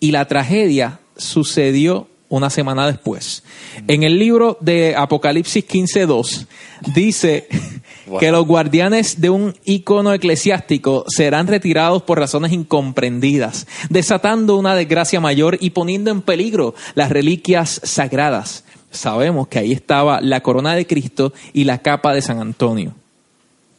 [0.00, 3.44] y la tragedia sucedió una semana después.
[3.88, 6.46] En el libro de Apocalipsis 15.2
[6.94, 7.46] dice
[8.06, 8.20] Wow.
[8.20, 15.20] que los guardianes de un icono eclesiástico serán retirados por razones incomprendidas, desatando una desgracia
[15.20, 18.64] mayor y poniendo en peligro las reliquias sagradas.
[18.92, 22.94] Sabemos que ahí estaba la corona de Cristo y la capa de San Antonio.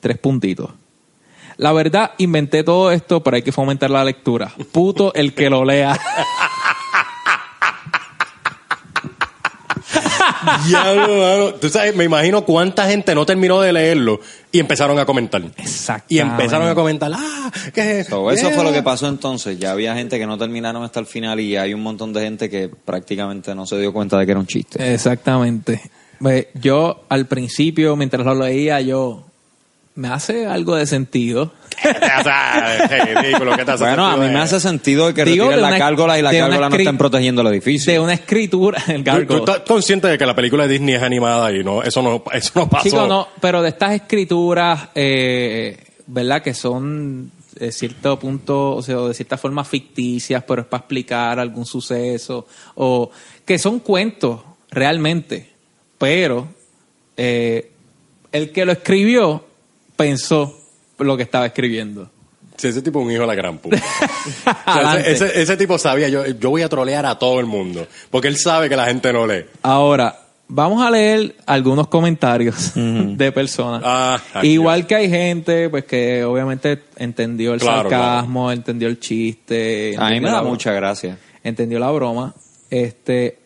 [0.02, 0.72] Tres puntitos.
[1.58, 4.52] La verdad, inventé todo esto, pero hay que fomentar la lectura.
[4.72, 6.00] Puto el que lo lea.
[10.68, 11.54] Diablo, mano.
[11.56, 14.20] Tú sabes, me imagino cuánta gente no terminó de leerlo
[14.52, 15.42] y empezaron a comentar.
[15.58, 16.06] Exacto.
[16.10, 18.56] Y empezaron a comentar, ah, ¿qué es So, eso Yeah.
[18.56, 19.60] fue lo que pasó entonces.
[19.60, 22.50] Ya había gente que no terminaron hasta el final y hay un montón de gente
[22.50, 24.94] que prácticamente no se dio cuenta de que era un chiste.
[24.94, 25.82] Exactamente.
[26.20, 29.24] Ve, Yo al principio, mientras lo leía, yo
[29.96, 31.52] me hace algo de sentido.
[33.22, 35.68] Ridículo, ¿qué te hace Bueno, a mí me hace sentido que Digo, retiren de la
[35.70, 37.94] una- gárgola y la de una gárgola no escri- estén protegiendo el edificio.
[37.94, 39.40] De una escritura, el ¿Tú, tú gárgola.
[39.40, 42.52] estás consciente de que la película de Disney es animada y no eso no eso
[42.56, 42.84] no pasó?
[42.90, 46.42] Chico, no, pero de estas escrituras, eh, ¿verdad?
[46.42, 51.40] Que son de cierto punto, o sea, de cierta forma ficticias, pero es para explicar
[51.40, 53.10] algún suceso, o
[53.46, 55.50] que son cuentos realmente,
[55.98, 56.48] pero
[57.16, 57.72] eh,
[58.32, 59.44] el que lo escribió
[59.96, 60.56] pensó
[61.00, 62.10] lo que estaba escribiendo.
[62.58, 63.78] Sí, ese tipo es un hijo de la gran puta.
[64.28, 65.12] O sea, Adelante.
[65.12, 68.28] ese, ese- ese tipo sabía, yo, yo voy a trolear a todo el mundo, porque
[68.28, 69.46] él sabe que la gente no lee.
[69.62, 73.82] Ahora, vamos a leer algunos comentarios de personas.
[73.86, 74.20] Ah.
[74.42, 79.94] Igual que hay gente pues que obviamente entendió el Claro, sarcasmo, entendió el chiste.
[79.98, 81.18] A mí me entendió da la- mucha gracia.
[81.44, 82.34] Entendió la broma.
[82.70, 83.40] Este,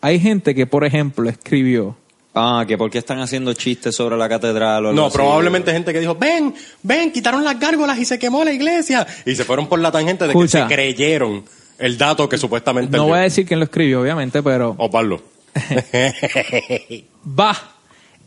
[0.00, 1.96] hay gente que, por ejemplo, escribió.
[2.40, 5.16] Ah, que por qué están haciendo chistes sobre la catedral o algo No, así.
[5.16, 9.06] probablemente gente que dijo, ven, ven, quitaron las gárgolas y se quemó la iglesia.
[9.26, 10.68] Y se fueron por la tangente de Escucha.
[10.68, 11.44] que se creyeron
[11.78, 12.96] el dato que supuestamente...
[12.96, 15.20] No él voy a decir quién lo escribió, obviamente, pero Osvaldo.
[17.38, 17.56] va.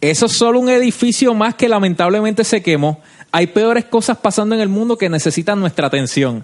[0.02, 3.02] Eso es solo un edificio más que lamentablemente se quemó.
[3.32, 6.44] Hay peores cosas pasando en el mundo que necesitan nuestra atención.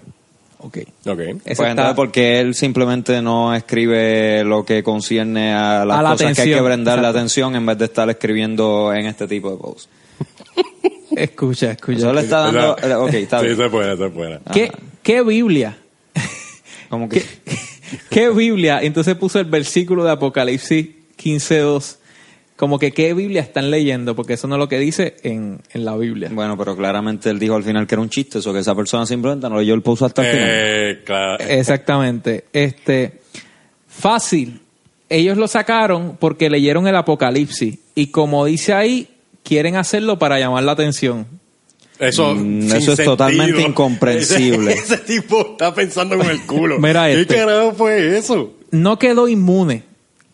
[0.60, 0.78] Ok.
[1.06, 1.18] Ok.
[1.20, 6.02] Ese Pues está- entonces, porque él simplemente no escribe lo que concierne a las A
[6.02, 7.18] la cosas que hay que atención, brindarle exacto.
[7.18, 9.88] atención en vez de estar escribiendo en este tipo de posts.
[11.16, 11.98] Escucha, escucha.
[11.98, 12.76] Eso le está dando...
[12.78, 13.56] eh, Ok, está sí, bien.
[13.56, 14.38] se puede, se puede.
[14.52, 14.70] ¿Qué,
[15.02, 15.76] qué Biblia?
[16.88, 17.24] Como que...
[18.10, 18.80] ¿Qué Biblia?
[18.82, 21.96] Entonces puso el versículo de Apocalipsis 15.2.
[22.58, 25.84] Como que qué Biblia están leyendo, porque eso no es lo que dice en, en
[25.84, 26.28] la Biblia.
[26.32, 29.06] Bueno, pero claramente él dijo al final que era un chiste, eso que esa persona
[29.06, 30.48] simplemente no leyó el post hasta el final.
[30.50, 31.44] Eh, claro.
[31.48, 32.44] Exactamente.
[32.52, 33.20] Este,
[33.86, 34.60] fácil.
[35.08, 37.78] Ellos lo sacaron porque leyeron el Apocalipsis.
[37.94, 39.08] Y como dice ahí,
[39.42, 41.26] quieren hacerlo para llamar la atención.
[41.98, 43.12] Eso, Mm, sin eso es sentido.
[43.16, 44.72] totalmente incomprensible.
[44.72, 46.78] Ese, ese tipo está pensando con el culo.
[46.80, 47.36] Mira ¿Qué este.
[47.36, 48.54] carajo fue eso?
[48.70, 49.84] no quedó inmune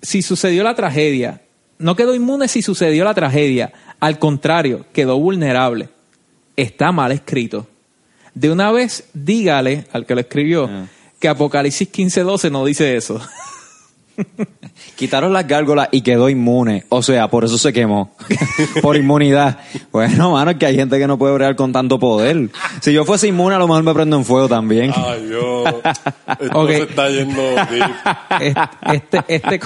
[0.02, 1.40] si sucedió la tragedia.
[1.78, 3.72] No quedó inmune si sucedió la tragedia.
[4.00, 5.88] Al contrario, quedó vulnerable.
[6.56, 7.66] Está mal escrito.
[8.34, 10.86] De una vez, dígale al que lo escribió Ah.
[11.20, 13.20] que Apocalipsis 15:12 no dice eso.
[14.96, 16.84] Quitaron las gárgolas y quedó inmune.
[16.88, 18.14] O sea, por eso se quemó.
[18.82, 19.58] por inmunidad.
[19.92, 22.50] Bueno, mano, es que hay gente que no puede bregar con tanto poder.
[22.80, 24.92] Si yo fuese inmune, a lo mejor me prendo en fuego también.
[24.94, 25.74] Ay, Dios.
[26.40, 26.70] Esto Ok.
[26.70, 28.56] se está yendo deep.
[28.92, 29.60] Este, este,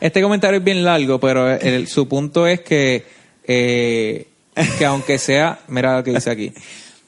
[0.00, 3.04] este comentario es bien largo, pero el- su punto es que,
[3.46, 4.28] eh,
[4.78, 6.52] que aunque sea, mira lo que dice aquí.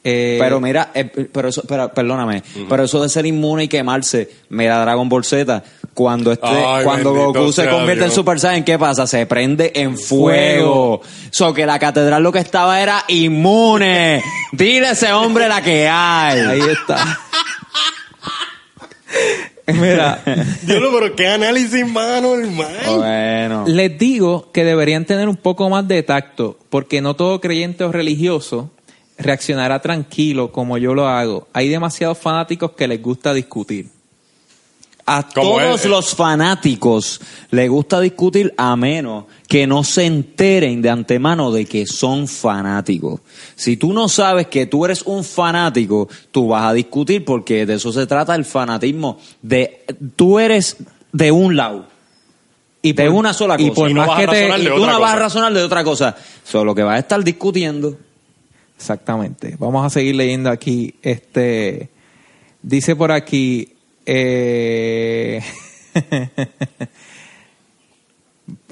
[0.09, 4.31] Eh, Pero mira, eh, pero eso, pero, perdóname, pero eso de ser inmune y quemarse,
[4.51, 5.65] mira Dragon Ball Z,
[5.97, 8.11] cuando este, Ay, cuando Goku se convierte en.
[8.11, 9.07] Super Saiyan, ¿qué pasa?
[9.07, 11.01] Se prende en fuego.
[11.31, 14.23] So que la catedral lo que estaba era inmune.
[14.53, 16.41] Dile a ese hombre la que hay.
[16.41, 17.19] ahí está.
[19.69, 20.23] Mira,
[20.63, 22.99] Dios, pero qué análisis, mano, hermano.
[22.99, 23.65] Bueno.
[23.67, 27.91] les digo que deberían tener un poco más de tacto, porque no todo creyente o
[27.91, 28.71] religioso
[29.19, 31.49] reaccionará tranquilo como yo lo hago.
[31.55, 33.96] Hay demasiados fanáticos que les gusta discutir.
[35.09, 35.89] A Como todos eh.
[35.89, 37.21] los fanáticos
[37.53, 43.21] les gusta discutir a menos que no se enteren de antemano de que son fanáticos.
[43.55, 47.75] Si tú no sabes que tú eres un fanático, tú vas a discutir porque de
[47.75, 49.19] eso se trata el fanatismo.
[49.43, 49.85] De
[50.17, 50.77] tú eres
[51.13, 51.87] de un lado
[52.83, 53.75] y de por- una sola y cosa.
[53.81, 56.17] por Y no más que te- Y tú no vas a razonar de otra cosa.
[56.43, 57.97] Solo que vas a estar discutiendo.
[58.77, 59.55] Exactamente.
[59.59, 60.95] Vamos a seguir leyendo aquí.
[61.03, 61.91] Este
[62.61, 63.73] dice por aquí.
[64.07, 65.43] Eh,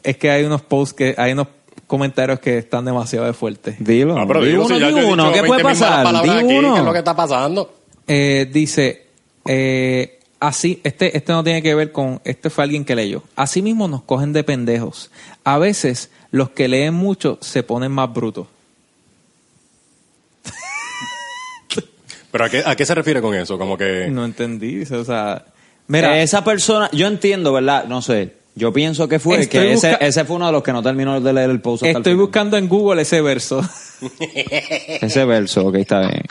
[0.02, 1.48] es que hay unos posts que hay unos
[1.86, 3.76] comentarios que están demasiado fuertes.
[3.78, 4.18] Dilo.
[4.18, 5.32] Ah, pero di digo, uno, si di uno.
[5.32, 6.22] ¿Qué puede 20.000 malas pasar?
[6.22, 6.74] Di aquí, uno.
[6.74, 7.74] ¿Qué es lo que está pasando?
[8.06, 9.06] Eh, dice
[9.46, 10.80] eh, así.
[10.84, 12.20] Este este no tiene que ver con.
[12.24, 13.22] Este fue alguien que leyó.
[13.36, 15.10] Así mismo nos cogen de pendejos.
[15.44, 18.48] A veces los que leen mucho se ponen más brutos.
[22.34, 23.56] ¿Pero a qué, a qué se refiere con eso?
[23.56, 24.08] Como que...
[24.10, 24.82] No entendí.
[24.82, 25.44] O sea,
[25.86, 26.20] mira.
[26.20, 27.84] esa persona, yo entiendo, ¿verdad?
[27.84, 28.32] No sé.
[28.56, 30.82] Yo pienso que fue Estoy que ese, busca- ese fue uno de los que no
[30.82, 31.84] terminó de leer el post.
[31.84, 32.26] hasta el Estoy final.
[32.26, 33.60] buscando en Google ese verso.
[35.00, 36.24] ese verso, ok, está bien.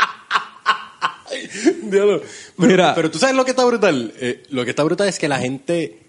[1.84, 2.22] Diablo.
[2.58, 2.96] Pero, Mira.
[2.96, 4.14] pero tú sabes lo que está brutal.
[4.20, 6.00] Eh, lo que está brutal es que la gente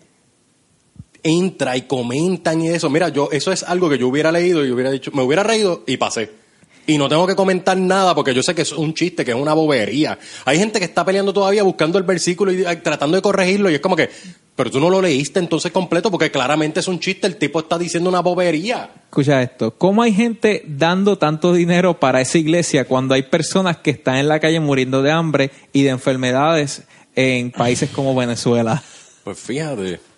[1.23, 2.91] entra y comentan y eso.
[2.91, 5.85] Mira, yo eso es algo que yo hubiera leído y hubiera dicho, me hubiera reído
[5.87, 6.43] y pasé.
[6.87, 9.37] Y no tengo que comentar nada porque yo sé que es un chiste, que es
[9.37, 10.19] una bobería.
[10.45, 13.81] Hay gente que está peleando todavía buscando el versículo y tratando de corregirlo y es
[13.81, 14.11] como que,
[14.55, 17.79] pero tú no lo leíste entonces completo porque claramente es un chiste, el tipo está
[17.79, 18.91] diciendo una bobería.
[19.05, 23.91] Escucha esto, ¿cómo hay gente dando tanto dinero para esa iglesia cuando hay personas que
[23.91, 26.83] están en la calle muriendo de hambre y de enfermedades
[27.15, 28.83] en países como Venezuela?
[29.25, 30.14] Pues fíjate.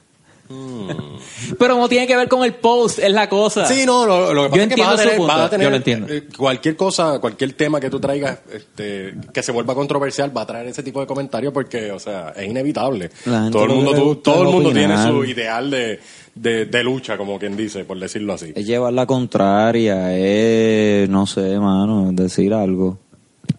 [1.58, 3.66] Pero no tiene que ver con el post, es la cosa.
[3.66, 5.50] Sí, no, lo, lo que pasa Yo es que vas a tener, punto, vas a
[5.50, 6.06] tener, yo lo entiendo.
[6.12, 10.46] eh, cualquier cosa, cualquier tema que tú traigas este, que se vuelva controversial va a
[10.46, 13.10] traer ese tipo de comentarios porque, o sea, es inevitable.
[13.52, 16.00] Todo el mundo, tú- todo el mundo tiene su ideal de,
[16.34, 18.52] de, de lucha, como quien dice, por decirlo así.
[18.54, 22.98] Es llevar la contraria, es, no sé, mano, es decir algo.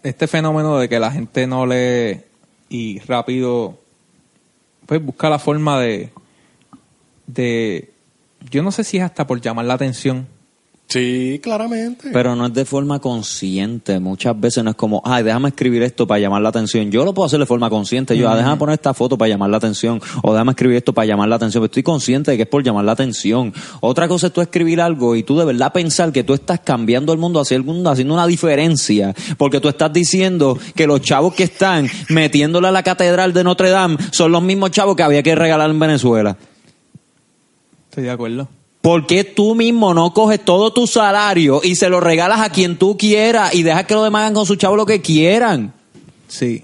[0.02, 2.20] Este fenómeno de que la gente no lee
[2.70, 3.78] y rápido,
[4.86, 6.10] pues busca la forma de,
[7.28, 7.92] de,
[8.50, 10.26] yo no sé si es hasta por llamar la atención.
[10.88, 12.08] Sí, claramente.
[12.14, 14.00] Pero no es de forma consciente.
[14.00, 16.90] Muchas veces no es como, ay, déjame escribir esto para llamar la atención.
[16.90, 18.16] Yo lo puedo hacer de forma consciente.
[18.16, 20.00] Yo, ah, déjame poner esta foto para llamar la atención.
[20.22, 21.60] O déjame escribir esto para llamar la atención.
[21.60, 23.52] Pero estoy consciente de que es por llamar la atención.
[23.80, 27.12] Otra cosa es tú escribir algo y tú de verdad pensar que tú estás cambiando
[27.12, 29.14] el mundo hacia el mundo, haciendo una diferencia.
[29.36, 33.68] Porque tú estás diciendo que los chavos que están metiéndole a la catedral de Notre
[33.68, 36.38] Dame son los mismos chavos que había que regalar en Venezuela.
[37.90, 38.48] Estoy de acuerdo.
[38.80, 42.76] ¿Por qué tú mismo no coges todo tu salario y se lo regalas a quien
[42.78, 45.72] tú quieras y dejas que los demás hagan con su chavo lo que quieran?
[46.28, 46.62] Sí.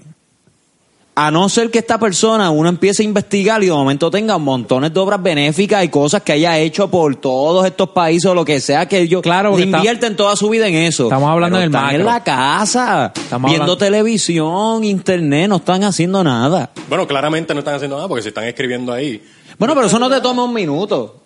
[1.17, 4.93] A no ser que esta persona uno empiece a investigar y de momento tenga montones
[4.93, 8.59] de obras benéficas y cosas que haya hecho por todos estos países o lo que
[8.59, 11.03] sea que ellos Claro, está- invierten toda su vida en eso.
[11.03, 11.99] Estamos hablando Pero del están macro.
[11.99, 16.71] en la casa, Estamos viendo hablando- televisión, internet, no están haciendo nada.
[16.89, 19.21] Bueno, claramente no están haciendo nada porque se están escribiendo ahí.
[19.57, 21.23] Bueno, pero eso no te toma un minuto.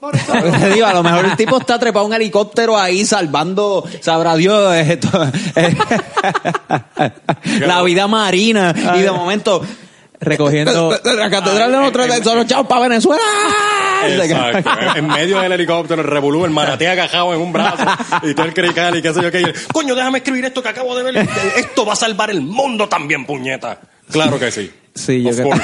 [0.59, 4.35] Te digo, a lo mejor el tipo está trepado en un helicóptero ahí salvando, sabrá
[4.35, 5.09] Dios, esto,
[5.55, 5.75] eh,
[7.65, 8.73] la vida marina.
[8.95, 9.61] Y de momento,
[10.21, 13.21] Recogiendo, la catedral de Notre Dame son los chavos para Venezuela.
[14.05, 14.69] Exacto.
[14.97, 17.85] en- medio del helicóptero, el revolú, el manatí agajado en un brazo
[18.23, 19.53] y todo el crical y qué sé yo qué.
[19.71, 21.29] Coño, déjame escribir esto que acabo de ver.
[21.55, 23.79] Esto va a salvar el mundo también, puñeta.
[24.11, 24.69] Claro que sí.
[24.93, 25.63] Sí, yo Of creo- course.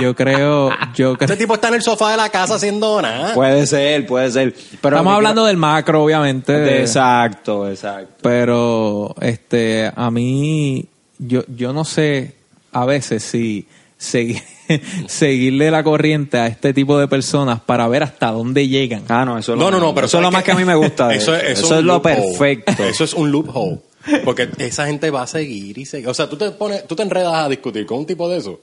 [0.00, 3.34] Yo creo, yo creo, Este tipo está en el sofá de la casa haciendo nada.
[3.34, 4.54] Puede ser, puede ser.
[4.80, 6.52] Pero estamos hablando del macro, obviamente.
[6.52, 6.80] de...
[6.80, 8.14] Exacto, exacto.
[8.22, 10.86] Pero, este, a mí,
[11.18, 12.34] yo, yo no sé
[12.72, 13.66] a veces si
[13.98, 14.40] seguir,
[15.06, 19.02] seguirle la corriente a este tipo de personas para ver hasta dónde llegan.
[19.08, 20.52] Ah, no, eso es lo, No, no, no, pero eso es lo ¿sabes más que
[20.52, 21.08] a mí me gusta.
[21.08, 22.84] de Eso, eso, es- eso Eso un es lo perfecto.
[22.84, 23.78] Eso es un loophole.
[24.24, 26.08] Porque esa gente va a seguir y seguir.
[26.08, 28.58] O sea, tú te pones, tú te enredas a discutir con un tipo de eso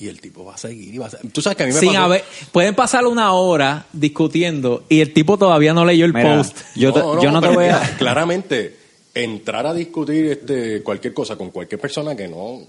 [0.00, 1.30] y el tipo va a seguir y va a seguir.
[1.32, 5.00] Tú sabes que a mí me Sin pasó- haber, pueden pasar una hora discutiendo y
[5.00, 6.58] el tipo todavía no leyó el Mira, post.
[6.76, 7.96] yo, te- yo no te pero voy a...
[7.98, 8.76] Claramente,
[9.14, 12.60] entrar a discutir este, cualquier cosa con cualquier persona que no.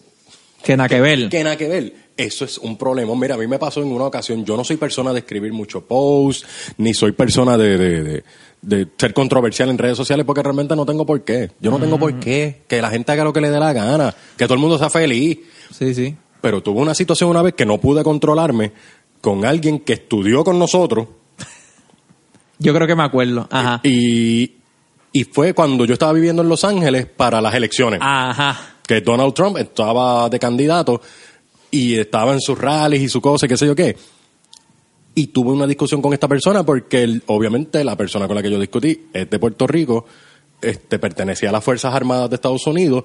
[0.64, 1.28] Que nada que ver.
[1.30, 1.94] Que nada que ver.
[2.16, 3.16] Eso es un problema.
[3.16, 4.46] Mira, a mí me pasó en una ocasión.
[4.46, 6.46] Yo no soy persona de escribir mucho post,
[6.78, 8.24] ni soy persona de, de, de-
[8.62, 11.50] de ser controversial en redes sociales, porque realmente no tengo por qué.
[11.60, 12.62] Yo no tengo por qué.
[12.68, 14.14] Que la gente haga lo que le dé la gana.
[14.38, 15.40] Que todo el mundo sea feliz.
[15.76, 16.16] Sí, sí.
[16.42, 18.72] Pero tuve una situación una vez que no pude controlarme
[19.22, 21.08] con alguien que estudió con nosotros.
[22.60, 23.48] Yo creo que me acuerdo.
[23.52, 23.80] Ajá.
[23.84, 24.54] Y,
[25.12, 28.00] y fue cuando yo estaba viviendo en Los Ángeles para las elecciones.
[28.04, 28.76] Ajá.
[28.88, 31.02] Que Donald Trump estaba de candidato
[31.72, 33.96] y estaba en sus rallies y su cosa y qué sé yo qué.
[35.16, 38.52] Y tuve una discusión con esta persona porque él- obviamente la persona con la que
[38.52, 40.06] yo discutí es de Puerto Rico,
[40.62, 43.04] este, pertenecía a las Fuerzas Armadas de Estados Unidos.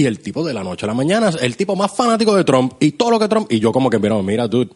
[0.00, 2.72] Y el tipo de la noche a la mañana, el tipo más fanático de Trump
[2.80, 3.52] y todo lo que Trump.
[3.52, 4.70] Y yo como que, mira, mira, dude,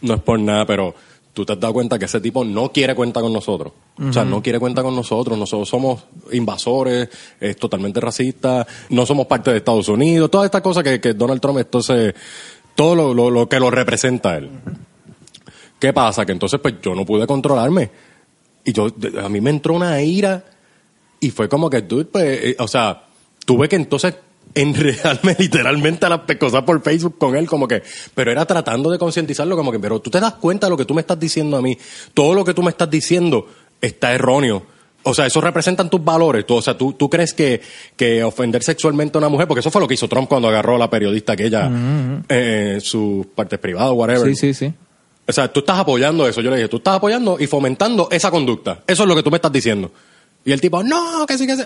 [0.00, 0.94] no es por nada, pero
[1.34, 3.74] tú te has dado cuenta que ese tipo no quiere cuenta con nosotros.
[4.02, 5.36] O sea, no quiere cuenta con nosotros.
[5.36, 10.82] Nosotros somos invasores, es totalmente racista, no somos parte de Estados Unidos, todas estas cosas
[10.82, 12.14] que, que Donald Trump, entonces,
[12.74, 14.48] todo lo, lo, lo que lo representa a él.
[15.78, 16.24] ¿Qué pasa?
[16.24, 17.90] Que entonces, pues yo no pude controlarme.
[18.64, 18.86] Y yo,
[19.22, 20.42] a mí me entró una ira
[21.20, 23.04] y fue como que, dude, pues, eh, o sea,
[23.44, 24.14] tuve que entonces
[24.54, 27.82] enredarme literalmente a las cosas por Facebook con él, como que,
[28.14, 30.84] pero era tratando de concientizarlo, como que, pero tú te das cuenta de lo que
[30.84, 31.76] tú me estás diciendo a mí,
[32.12, 33.48] todo lo que tú me estás diciendo
[33.80, 34.74] está erróneo.
[35.06, 36.46] O sea, eso representan tus valores.
[36.46, 37.60] Tú, o sea, tú, tú crees que,
[37.94, 40.76] que ofender sexualmente a una mujer, porque eso fue lo que hizo Trump cuando agarró
[40.76, 41.70] a la periodista aquella
[42.28, 44.34] eh, en sus partes privadas, whatever.
[44.34, 44.72] Sí, sí, sí.
[45.26, 46.40] O sea, tú estás apoyando eso.
[46.40, 48.82] Yo le dije, tú estás apoyando y fomentando esa conducta.
[48.86, 49.90] Eso es lo que tú me estás diciendo.
[50.44, 51.62] Y el tipo, no, que sí, que sí.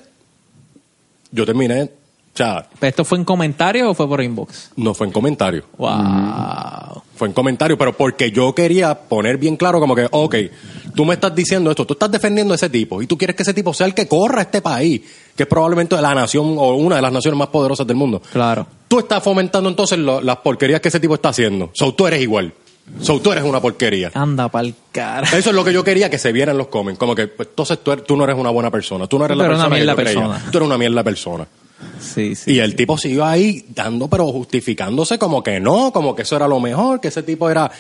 [1.31, 1.91] Yo terminé,
[2.38, 4.70] sea, ¿Pero ¿Esto fue en comentarios o fue por inbox?
[4.77, 5.64] no fue en comentario.
[5.77, 7.03] Wow.
[7.16, 10.35] Fue en comentario, pero porque yo quería poner bien claro como que, ok,
[10.94, 13.42] tú me estás diciendo esto, tú estás defendiendo a ese tipo y tú quieres que
[13.42, 15.01] ese tipo sea el que corra este país,
[15.37, 18.22] que es probablemente la nación o una de las naciones más poderosas del mundo.
[18.33, 18.66] Claro.
[18.87, 21.70] Tú estás fomentando entonces lo- las porquerías que ese tipo está haciendo.
[21.74, 22.53] So, tú eres igual.
[23.03, 24.11] So, tú eres una porquería.
[24.14, 25.29] Anda pa'l cara.
[25.37, 26.98] Eso es lo que yo quería que se viera en los comments.
[26.98, 29.07] Como que, pues, entonces tú, eres- tú no eres una buena persona.
[29.07, 30.29] Tú no eres la eres una persona que mierda yo creía.
[30.31, 30.51] persona.
[30.51, 31.46] Tú eres una mierda persona.
[32.01, 32.53] Sí, sí.
[32.53, 36.49] Y el tipo siguió ahí dando, pero justificándose como que no, como que eso era
[36.49, 37.71] lo mejor, que ese tipo era...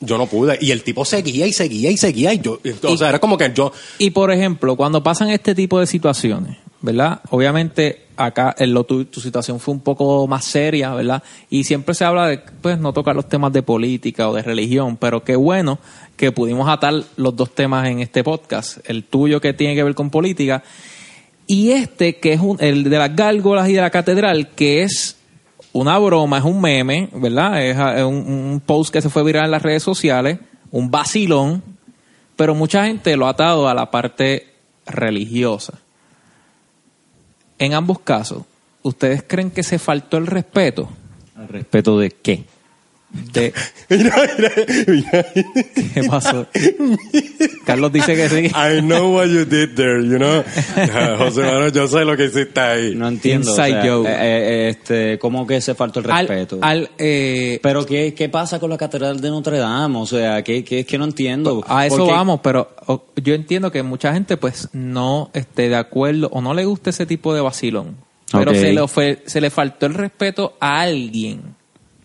[0.00, 0.58] Yo no pude.
[0.60, 2.34] Y el tipo seguía y seguía y seguía.
[2.34, 3.72] Y yo, o sea, era como que yo...
[3.98, 7.20] Y por ejemplo, cuando pasan este tipo de situaciones, ¿verdad?
[7.30, 11.22] Obviamente acá en lo, tu, tu situación fue un poco más seria, ¿verdad?
[11.50, 14.96] Y siempre se habla de, pues, no tocar los temas de política o de religión,
[14.96, 15.78] pero qué bueno
[16.16, 18.78] que pudimos atar los dos temas en este podcast.
[18.84, 20.62] El tuyo que tiene que ver con política
[21.46, 25.16] y este que es un, el de las gárgolas y de la catedral, que es
[25.72, 27.64] una broma, es un meme, ¿verdad?
[27.64, 30.38] Es, ah, un post que se fue viral en las redes sociales,
[30.70, 31.62] un vacilón,
[32.36, 34.48] pero mucha gente lo ha atado a la parte
[34.86, 35.78] religiosa.
[37.58, 38.42] En ambos casos,
[38.82, 40.88] ¿ustedes creen que se faltó el respeto?
[41.36, 42.44] ¿Al respeto de qué?
[43.12, 43.52] De,
[43.90, 44.50] Mira, mira,
[44.88, 45.26] mira.
[45.94, 46.46] ¿Qué pasó?
[47.66, 48.46] Carlos dice que sí.
[48.46, 50.42] I know what you did there, you know.
[51.18, 52.94] José Manuel, yo sé lo que hiciste ahí.
[52.94, 53.52] No entiendo.
[53.52, 54.08] o Inside sea, joke.
[54.08, 56.58] eh, eh, este, ¿Cómo que se faltó el Al- respeto?
[56.62, 59.98] al, eh, Pero ¿qué, ¿qué pasa con la Catedral de Notre Dame?
[59.98, 61.62] O sea, ¿qué, qué, es que no entiendo?
[61.68, 62.74] A eso Porque- vamos, pero
[63.16, 67.04] yo entiendo que mucha gente pues no esté de acuerdo o no le gusta ese
[67.06, 67.96] tipo de vacilón.
[68.32, 71.54] Pero se, le ofe- se le faltó el respeto a alguien.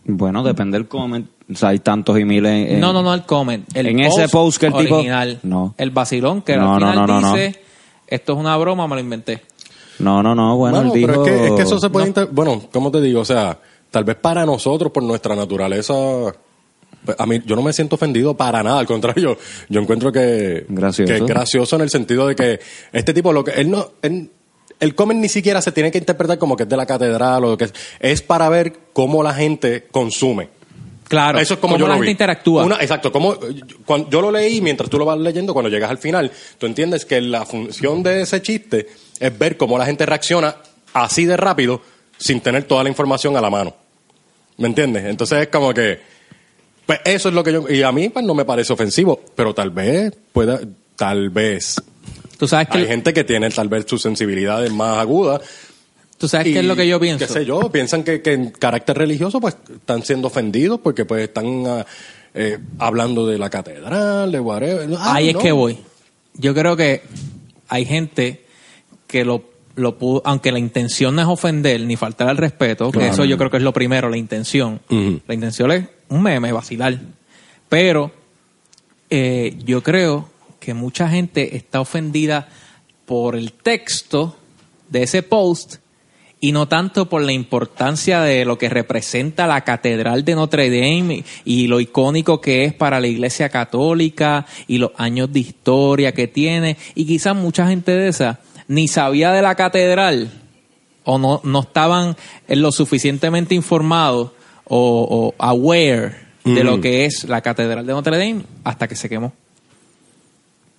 [0.10, 1.28] Bueno, depende del comment.
[1.52, 2.72] O sea, hay tantos y miles.
[2.72, 3.66] en- no, no, no el comment.
[3.76, 5.40] El en ese post que el tipo- original.
[5.44, 5.76] No.
[5.78, 7.34] El vacilón que No, al final no, no, no.
[7.34, 7.62] dice,
[8.08, 9.42] esto es una broma, me lo inventé.
[10.00, 10.56] No, no, no.
[10.58, 11.08] Bueno, Bueno, dijo...
[11.08, 12.08] pero es que, es que eso se puede...
[12.08, 13.22] inter- Bueno, ¿cómo te digo?
[13.22, 13.58] O sea,
[13.92, 15.94] tal vez para nosotros, por nuestra naturaleza...
[17.04, 19.38] pues, A mí, yo no me siento ofendido para nada, al contrario,
[19.70, 21.12] yo encuentro que, Gracioso.
[21.12, 22.60] que es gracioso en el sentido de que
[22.94, 24.30] este tipo, lo que él no, él-
[24.80, 27.58] el comment ni siquiera se tiene que interpretar como que es de la catedral o
[27.58, 30.50] que es, es para ver cómo la gente consume.
[31.08, 31.40] Claro.
[31.40, 32.12] Eso es como cómo yo la lo gente vi.
[32.12, 32.66] interactúa.
[32.66, 33.38] Una- exacto, como
[33.86, 37.06] cuando yo lo leí mientras tú lo vas leyendo, cuando llegas al final, tú entiendes
[37.06, 38.88] que la función de ese chiste
[39.20, 40.56] es ver cómo la gente reacciona
[40.94, 41.82] así de rápido
[42.18, 43.74] sin tener toda la información a la mano.
[44.58, 45.06] ¿Me entiendes?
[45.06, 46.00] Entonces es como que
[46.86, 49.54] pues eso es lo que yo y a mí pues no me parece ofensivo, pero
[49.54, 50.60] tal vez pueda
[50.96, 51.82] tal vez
[52.38, 55.42] Tú sabes que hay gente que tiene tal vez sus sensibilidades más agudas
[56.18, 57.28] ¿Tú sabes qué es lo que yo pienso?
[57.28, 61.24] qué sé yo, piensan que, que en carácter religioso pues están siendo ofendidos porque pues
[61.24, 61.86] están ah,
[62.34, 64.90] eh, hablando de la catedral, de whatever.
[64.98, 65.78] Ah, Ahí es que voy.
[66.34, 67.04] Yo creo que
[67.68, 68.46] hay gente
[69.06, 69.44] que lo,
[69.76, 73.14] lo pudo, aunque la intención no es ofender ni faltar al respeto, que Claro.
[73.14, 74.82] eso yo creo que es lo primero, la intención.
[75.28, 76.98] La intención es un meme, vacilar.
[77.70, 78.12] Pero
[79.12, 80.30] eh, yo creo
[80.68, 82.50] que mucha gente está ofendida
[83.06, 84.36] por el texto
[84.90, 85.76] de ese post
[86.42, 91.24] y no tanto por la importancia de lo que representa la Catedral de Notre Dame
[91.46, 96.28] y, lo icónico que es para la Iglesia Católica y los años de historia que
[96.28, 96.76] tiene.
[96.96, 100.30] Y quizás mucha gente de esa ni sabía de la catedral
[101.06, 102.18] o no, no estaban
[102.50, 104.32] lo suficientemente informados
[104.66, 109.08] o, o aware de lo que es la Catedral de Notre Dame hasta que se
[109.08, 109.32] quemó.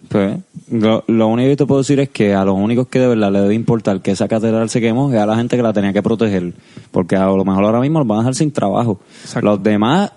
[0.06, 0.38] Pues,
[0.70, 3.32] lo, lo único que te puedo decir es que a los únicos que de verdad
[3.32, 5.92] le debe importar que esa catedral se quemó es a la gente que la tenía
[5.92, 6.54] que proteger.
[6.90, 9.00] Porque a lo mejor ahora mismo los van a dejar sin trabajo.
[9.22, 9.46] Exacto.
[9.46, 10.12] Los demás,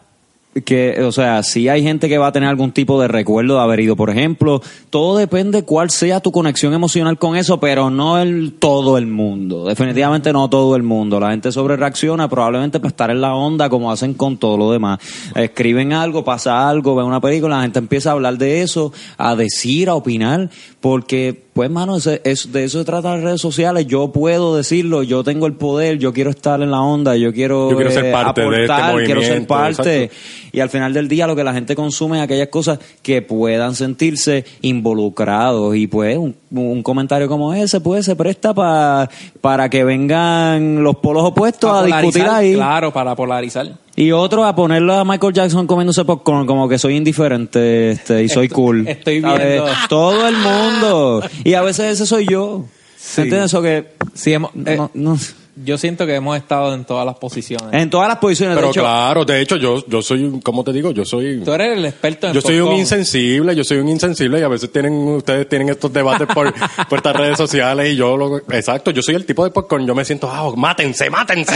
[0.66, 3.62] que, o sea, si hay gente que va a tener algún tipo de recuerdo de
[3.62, 4.62] haber ido, por ejemplo.
[4.90, 9.66] Todo depende cuál sea tu conexión emocional con eso, pero no el todo el mundo.
[9.66, 11.20] Definitivamente no todo el mundo.
[11.20, 14.72] La gente sobre reacciona probablemente para estar en la onda como hacen con todo lo
[14.72, 15.00] demás.
[15.36, 19.36] Escriben algo, pasa algo, ven una película, la gente empieza a hablar de eso, a
[19.36, 20.50] decir, a opinar,
[20.82, 23.86] porque pues mano, ese- es, de eso se trata las redes sociales.
[23.86, 27.70] Yo puedo decirlo, yo tengo el poder, yo quiero estar en la onda, yo quiero,
[27.70, 30.04] Yo quiero ser eh, parte de este aportar, quiero ser parte.
[30.06, 30.16] exacto.
[30.52, 33.76] Y al final del día lo que la gente consume es aquellas cosas que puedan
[33.76, 35.76] sentirse involucrados.
[35.76, 40.98] Y pues un, un comentario como ese pues se presta pa- para que vengan los
[40.98, 42.54] polos opuestos a Para discutir ahí.
[42.56, 43.70] Claro, para polarizar.
[43.96, 48.30] Y otro a ponerlo a Michael Jackson comiéndose popcorn como que soy indiferente este, y
[48.30, 48.88] soy Estoy- cool.
[48.88, 49.48] estoy ¿Sabes?
[49.48, 49.66] viendo.
[49.90, 51.22] Todo el mundo.
[51.44, 52.66] Y a veces ese soy yo.
[52.98, 53.22] Sí.
[53.22, 55.18] ¿Entiendes eso que Sí, hemos- eh, no- no-
[55.56, 57.68] yo siento que hemos estado en todas las posiciones.
[57.74, 58.56] en todas las posiciones?
[58.56, 60.92] Pero de hecho, claro, de hecho yo, yo soy, ¿cómo te digo?
[60.92, 61.42] Yo soy...
[61.44, 64.48] Tú eres el experto en Yo soy un insensible, yo soy un insensible y a
[64.48, 66.54] veces tienen ustedes tienen estos debates por,
[66.90, 69.94] por estas redes sociales y yo lo exacto, yo soy el tipo de popcorn, yo
[69.96, 71.56] me siento, ah, mátense, mátense.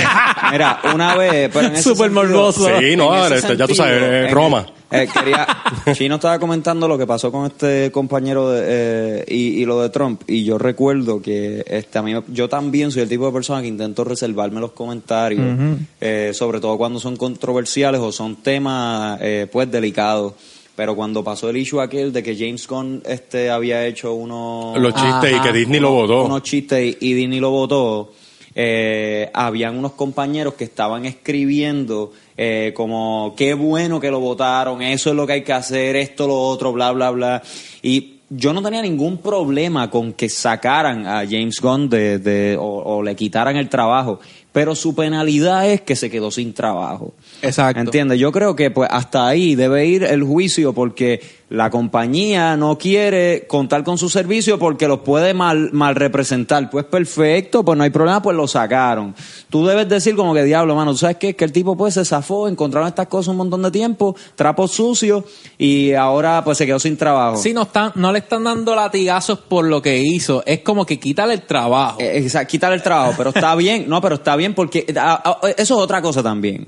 [0.52, 2.68] Mira, una vez, pero en ese Súper morboso.
[2.80, 4.66] Sí, no, en este, ya tú sabes, en- Roma.
[4.92, 5.48] Eh, quería,
[5.94, 9.90] Chino estaba comentando lo que pasó con este compañero de, eh, y, y lo de
[9.90, 13.62] Trump y yo recuerdo que este a mí yo también soy el tipo de persona
[13.62, 15.58] que intento reservarme los comentarios,
[16.02, 20.34] eh, sobre todo cuando son controversiales o son temas eh, pues delicados.
[20.76, 24.94] Pero cuando pasó el issue aquel de que James Gunn este había hecho unos Los
[24.94, 26.26] chistes y que Disney lo votó.
[26.26, 28.12] unos chistes y Disney lo votó,
[28.54, 35.10] eh, habían unos compañeros que estaban escribiendo eh, como qué bueno que lo votaron, eso
[35.12, 37.44] es lo que hay que hacer, esto, lo otro, bla, bla, bla.
[37.82, 42.66] Y yo no tenía ningún problema con que sacaran a James Gunn de, de- o,
[42.98, 44.20] o le quitaran el trabajo,
[44.52, 47.14] pero su penalidad es que se quedó sin trabajo.
[47.42, 47.80] Exacto.
[47.82, 48.20] ¿Entiendes?
[48.20, 53.46] Yo creo que pues hasta ahí debe ir el juicio porque la compañía no quiere
[53.48, 56.70] contar con su servicio porque los puede mal, mal representar.
[56.72, 59.14] Pues perfecto, pues no hay problema, pues lo sacaron.
[59.50, 61.36] Tú debes decir como que diablo, mano, ¿tú sabes qué?
[61.36, 65.24] Que el tipo pues se zafó, encontraron estas cosas un montón de tiempo, trapos sucios
[65.58, 67.38] y ahora pues se quedó sin trabajo.
[67.38, 70.42] Sí, no, están, no le están dando latigazos por lo que hizo.
[70.48, 72.02] Es como que quítale el trabajo.
[72.02, 75.40] Eh, exacto, quitarle el trabajo, pero está bien, no, pero está bien porque ah, ah,
[75.58, 76.68] eso es otra cosa también.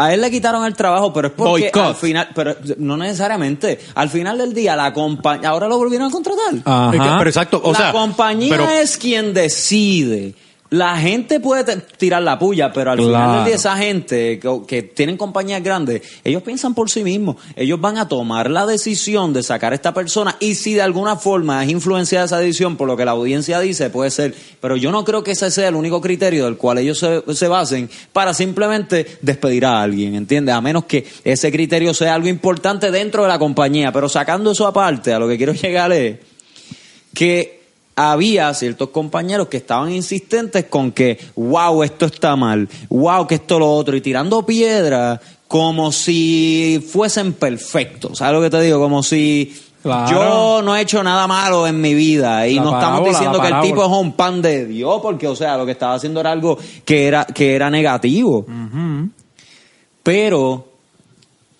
[0.00, 3.80] A él le quitaron el trabajo, pero es porque al final, pero no necesariamente.
[3.96, 6.54] Al final del día la compañía, ahora lo volvieron a contratar.
[6.64, 7.16] Ajá.
[7.18, 10.34] Pero exacto, o la sea, compañía pero- es quien decide.
[10.70, 13.44] La gente puede tirar la puya, pero al final Claro.
[13.46, 17.36] día esa gente que, que tienen compañías grandes, ellos piensan por sí mismos.
[17.56, 21.16] Ellos van a tomar la decisión de sacar a esta persona y si de alguna
[21.16, 24.34] forma es influenciada esa decisión por lo que la audiencia dice, puede ser.
[24.60, 27.48] Pero yo no creo que ese sea el único criterio del cual ellos se, se
[27.48, 30.54] basen para simplemente despedir a alguien, ¿entiendes?
[30.54, 33.90] A menos que ese criterio sea algo importante dentro de la compañía.
[33.90, 36.18] Pero sacando eso aparte, a lo que quiero llegar es
[37.14, 37.57] que
[38.00, 43.58] había ciertos compañeros que estaban insistentes con que, wow, esto está mal, wow, que esto
[43.58, 45.18] lo otro, y tirando piedras
[45.48, 48.18] como si fuesen perfectos.
[48.18, 48.78] ¿Sabes lo que te digo?
[48.78, 50.10] Como si Claro.
[50.10, 53.48] yo no he hecho nada malo en mi vida y La no estamos diciendo que
[53.48, 56.30] el tipo es un pan de Dios, porque, o sea, lo que estaba haciendo era
[56.32, 58.44] algo que era, que era negativo.
[60.02, 60.68] Pero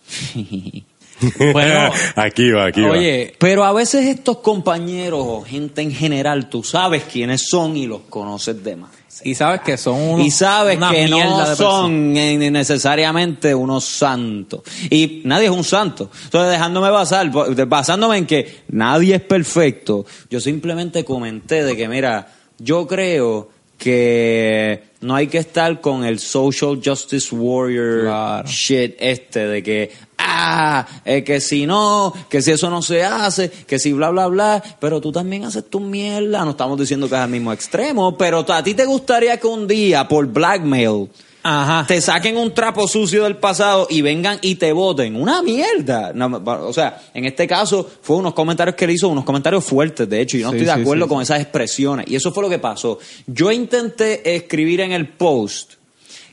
[1.52, 2.90] Bueno, aquí va, aquí va.
[2.90, 7.86] oye, Pero a veces estos compañeros o gente en general, tú sabes quiénes son y
[7.86, 8.90] los conoces de más.
[9.24, 14.60] y sabes que son unos, Y sabes una que no son necesariamente unos santos.
[14.90, 16.10] Y nadie es un santo.
[16.24, 17.30] Entonces, dejándome basar,
[17.66, 24.82] basándome en que nadie es perfecto, yo simplemente comenté de que, mira, yo creo que
[25.00, 28.48] no hay que estar con el social justice warrior Claro.
[28.48, 29.92] shit este de que
[30.28, 34.26] ah eh, que si no que si eso no se hace que si bla bla
[34.26, 38.16] bla pero tú también haces tu mierda no estamos diciendo que es al mismo extremo
[38.16, 41.08] pero a ti te gustaría que un día por blackmail
[41.42, 41.86] Ajá.
[41.86, 45.16] te saquen un trapo sucio del pasado y vengan y te voten.
[45.16, 46.12] Una mierda.
[46.12, 50.08] No, o sea, en este caso fue unos comentarios que él hizo, unos comentarios fuertes,
[50.08, 52.06] de hecho, y no Sí, estoy de sí, acuerdo sí, con esas expresiones.
[52.08, 52.98] Y eso fue lo que pasó.
[53.26, 55.74] Yo intenté escribir en el post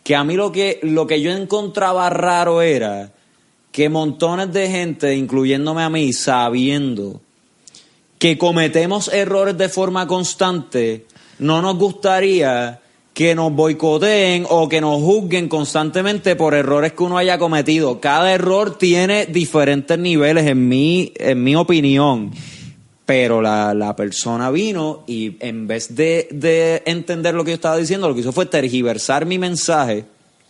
[0.04, 3.12] que a mí lo que, lo que yo encontraba raro era
[3.76, 7.20] que montones de gente, incluyéndome a mí, sabiendo
[8.18, 11.08] que cometemos errores de forma constante,
[11.40, 12.80] no nos gustaría
[13.14, 18.00] que nos boicoteen o que nos juzguen constantemente por errores que uno haya cometido.
[18.00, 22.32] Cada error tiene diferentes niveles, en mi, en mi opinión.
[23.06, 27.76] Pero la, la persona vino y en vez de, de entender lo que yo estaba
[27.76, 30.06] diciendo, lo que hizo fue tergiversar mi mensaje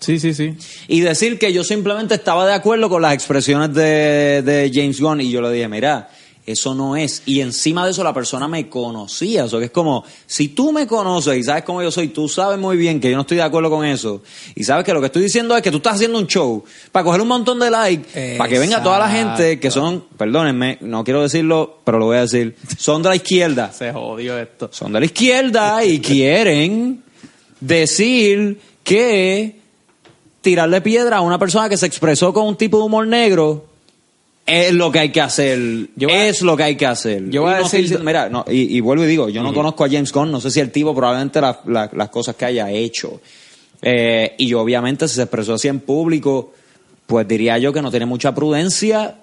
[0.06, 0.56] Sí, sí, sí.
[0.88, 5.22] y decir que yo simplemente estaba de acuerdo con las expresiones de, de James Gunn
[5.22, 6.10] y yo le dije, mira,
[6.46, 7.24] eso no es.
[7.26, 9.46] Y encima de eso la persona me conocía.
[9.46, 12.30] O sea, que es como, si tú me conoces y sabes cómo yo soy, tú
[12.30, 14.22] sabes muy bien que yo no estoy de acuerdo con eso.
[14.54, 17.04] Y sabes que lo que estoy diciendo es que tú estás haciendo un show para
[17.04, 21.04] coger un montón de likes, para que venga toda la gente que son, perdónenme, no
[21.04, 24.70] quiero decirlo, pero lo voy a decir, son de la izquierda Se jodió esto.
[24.72, 27.04] son de la izquierda y quieren
[27.60, 29.65] decir que
[30.46, 33.66] tirarle piedra a una persona que se expresó con un tipo de humor negro
[34.46, 35.60] es lo que hay que hacer.
[35.96, 37.30] Yo voy a- es lo que hay que hacer.
[37.32, 39.84] yo voy a no decir- mira, no, y, y vuelvo y digo, yo no conozco
[39.84, 42.70] a James Gunn, no sé si el tipo probablemente la- la- las cosas que haya
[42.72, 43.20] hecho.
[43.82, 46.54] Eh, y obviamente si se expresó así en público,
[47.08, 49.16] pues diría yo que no tiene mucha prudencia,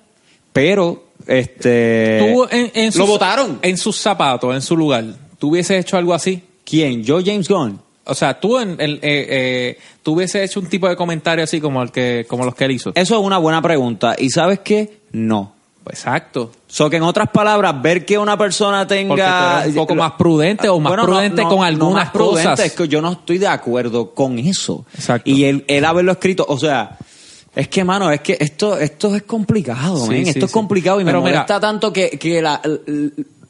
[0.53, 3.59] pero este Tú en, en lo sus- votaron.
[3.63, 5.05] En sus zapatos, en su lugar.
[5.39, 6.43] ¿Tú hubieses hecho algo así?
[6.65, 7.03] ¿Quién?
[7.05, 7.81] ¿Yo, James Gunn?
[8.05, 11.61] O sea, tú en el, eh, eh, tú hubieses hecho un tipo de comentario así
[11.61, 12.91] como el que, como los que él hizo.
[12.95, 14.15] Eso es una buena pregunta.
[14.19, 14.99] ¿Y sabes qué?
[15.13, 15.55] No.
[15.89, 16.53] Exacto.
[16.69, 19.65] So que en otras palabras, ver que una persona tenga...
[19.67, 22.51] Un poco más prudente o más Bueno, no, prudente no, con no algunas más prudente,
[22.51, 22.67] cosas.
[22.67, 24.85] Es que yo no estoy de acuerdo con eso.
[24.95, 25.29] Exacto.
[25.29, 26.97] Y él, él haberlo escrito, o sea...
[27.55, 30.25] Es que, mano, es que esto, esto es complicado, Sí, men.
[30.25, 30.55] sí, Esto es sí.
[30.55, 32.79] complicado y me Pero mira- molesta tanto que, que la, la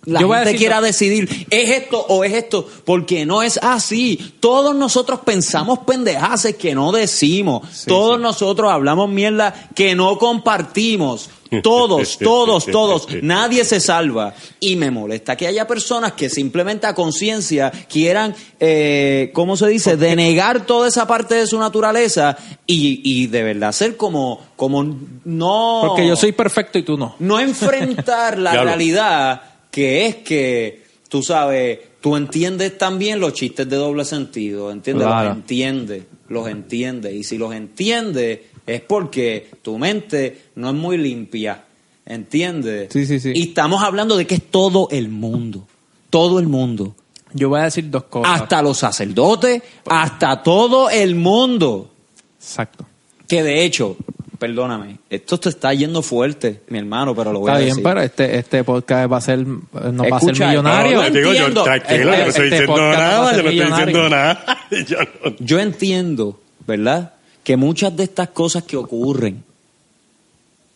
[0.05, 2.69] Yo voy a gente quiera decidir, ¿es esto o es esto?
[2.85, 4.35] Porque no es así.
[4.41, 7.85] Todos nosotros pensamos pendejaces que no decimos.
[7.87, 11.31] Todos nosotros hablamos mierda que no compartimos.
[11.63, 13.07] Todos, todos, todos.
[13.23, 14.35] Nadie se salva.
[14.59, 19.97] Y me molesta que haya personas que simplemente a conciencia quieran, eh, ¿cómo se dice?,
[19.97, 22.37] denegar toda esa parte de su naturaleza
[22.67, 24.83] y, y de verdad ser como, como
[25.25, 25.83] no...
[25.87, 27.15] Porque yo soy perfecto y tú no.
[27.21, 33.77] No enfrentar la realidad que es que, tú sabes, tú entiendes también los chistes de
[33.77, 35.07] doble sentido, ¿entiendes?
[35.07, 35.31] Claro.
[35.31, 37.15] Los entiendes, los entiendes.
[37.15, 41.65] Y si los entiendes es porque tu mente no es muy limpia,
[42.05, 42.91] ¿entiendes?
[42.93, 43.33] Sí, sí, sí.
[43.35, 45.67] Y estamos hablando de que es todo el mundo,
[46.11, 46.95] todo el mundo.
[47.33, 48.43] Yo voy a decir dos cosas.
[48.43, 51.91] Hasta los sacerdotes, hasta todo el mundo.
[52.39, 52.85] Exacto.
[53.27, 53.97] Que de hecho,
[54.43, 57.85] perdóname, esto te está yendo fuerte, mi hermano, pero lo voy Está a bien, decir.
[57.85, 59.63] pero este, este podcast va a ser, no
[60.11, 60.97] va a ser millonario.
[60.97, 61.63] no, No, digo, yo, entiendo.
[61.63, 64.59] tranquilo, yo no Este- estoy este diciendo nada, yo no estoy diciendo nada.
[64.89, 67.13] Yo no- Yo entiendo, ¿verdad?
[67.45, 69.45] Que muchas de estas cosas que ocurren,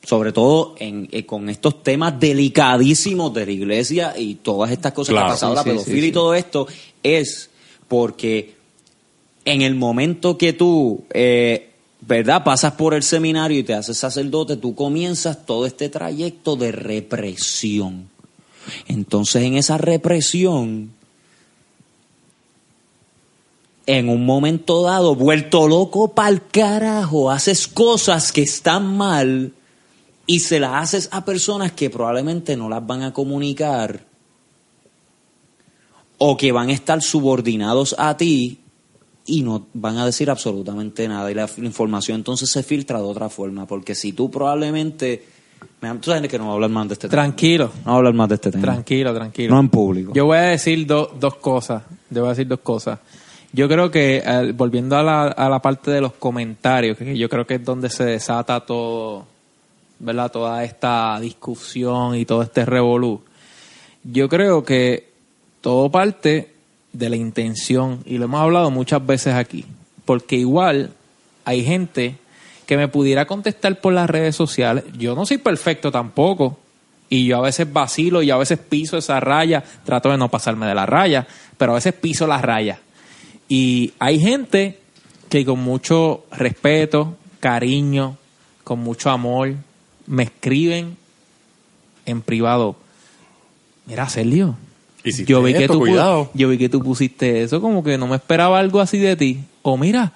[0.04, 5.08] sobre todo en, eh, con estos temas delicadísimos de la iglesia y todas estas cosas
[5.08, 5.26] que Claro.
[5.26, 6.68] ha pasado, Sí, la pedofilia sí, y todo esto,
[7.02, 7.50] es
[7.88, 8.54] porque
[9.44, 11.70] en el momento que tú, eh,
[12.06, 12.44] ¿verdad?
[12.44, 18.08] Pasas por el seminario y te haces sacerdote, tú comienzas todo este trayecto de represión.
[18.86, 20.92] Entonces, en esa represión,
[23.86, 29.52] en un momento dado, vuelto loco pa'l carajo, haces cosas que están mal
[30.26, 34.04] y se las haces a personas que probablemente no las van a comunicar
[36.18, 38.60] o que van a estar subordinados a ti
[39.26, 43.28] y no van a decir absolutamente nada y la información entonces se filtra de otra
[43.28, 45.24] forma porque si tú probablemente
[45.80, 47.70] tú sabes que no voy a hablar más de este tema Tranquilo.
[47.78, 49.54] no voy a hablar más de este tema Tranquilo, tranquilo.
[49.54, 51.82] no en público Yo voy a decir do- dos cosas.
[52.10, 52.98] Yo voy a decir dos cosas.
[53.52, 57.28] Yo creo que, eh, volviendo a la, a la parte de los comentarios, que yo
[57.28, 59.24] creo que es donde se desata todo,
[59.98, 60.30] ¿verdad?
[60.30, 63.22] Toda esta discusión y todo este revolú.
[64.04, 65.08] Yo creo que
[65.62, 66.52] todo parte
[66.98, 69.64] de la intención, y lo hemos hablado muchas veces aquí,
[70.04, 70.92] porque igual
[71.44, 72.16] hay gente
[72.66, 74.84] que me pudiera contestar por las redes sociales.
[74.98, 76.58] Yo no soy perfecto tampoco.
[77.08, 79.62] Y yo a veces vacilo y a veces piso esa raya.
[79.84, 81.26] Trato de no pasarme de la raya,
[81.56, 82.80] pero a veces piso la raya.
[83.48, 84.80] Y hay gente
[85.28, 88.16] que con mucho respeto, cariño,
[88.64, 89.54] con mucho amor,
[90.08, 90.96] me escriben
[92.04, 92.74] en privado.
[93.86, 94.56] Mira, Sergio,
[95.12, 96.30] yo vi, que esto, tú, pu- cuidado.
[96.34, 99.40] yo vi que tú pusiste eso, como que no me esperaba algo así de ti.
[99.62, 100.12] O mira,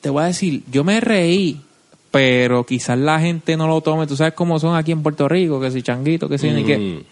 [0.00, 1.60] te voy a decir, yo me reí,
[2.10, 4.06] pero quizás la gente no lo tome.
[4.06, 6.78] Tú sabes cómo son aquí en Puerto Rico, que si changuito, que si ni qué.
[6.78, 7.02] Mm.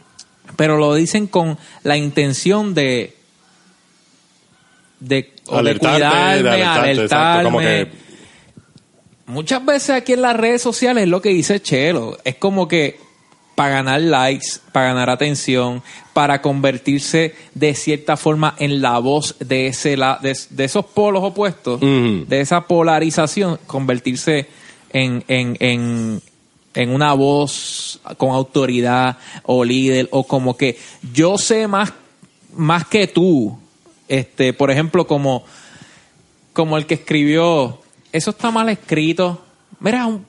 [0.57, 3.17] Pero lo dicen con la intención de
[5.01, 5.33] de,
[6.43, 8.03] de de alertarte, como que-
[9.27, 12.19] Muchas veces aquí en las redes sociales es lo que dice Chelo.
[12.25, 12.99] Es como que
[13.55, 15.83] para ganar likes, para ganar atención,
[16.13, 21.23] para convertirse de cierta forma en la voz de ese la- de, de esos polos
[21.23, 24.49] opuestos, de esa polarización, convertirse
[24.93, 26.23] en, en, en,
[26.75, 30.79] en una voz con autoridad o líder o como que
[31.13, 31.93] yo sé más,
[32.57, 33.59] más que tú.
[34.09, 35.45] Este, por ejemplo, como,
[36.53, 37.81] como el que escribió,
[38.13, 39.43] eso está mal escrito.
[39.81, 40.25] Mira, un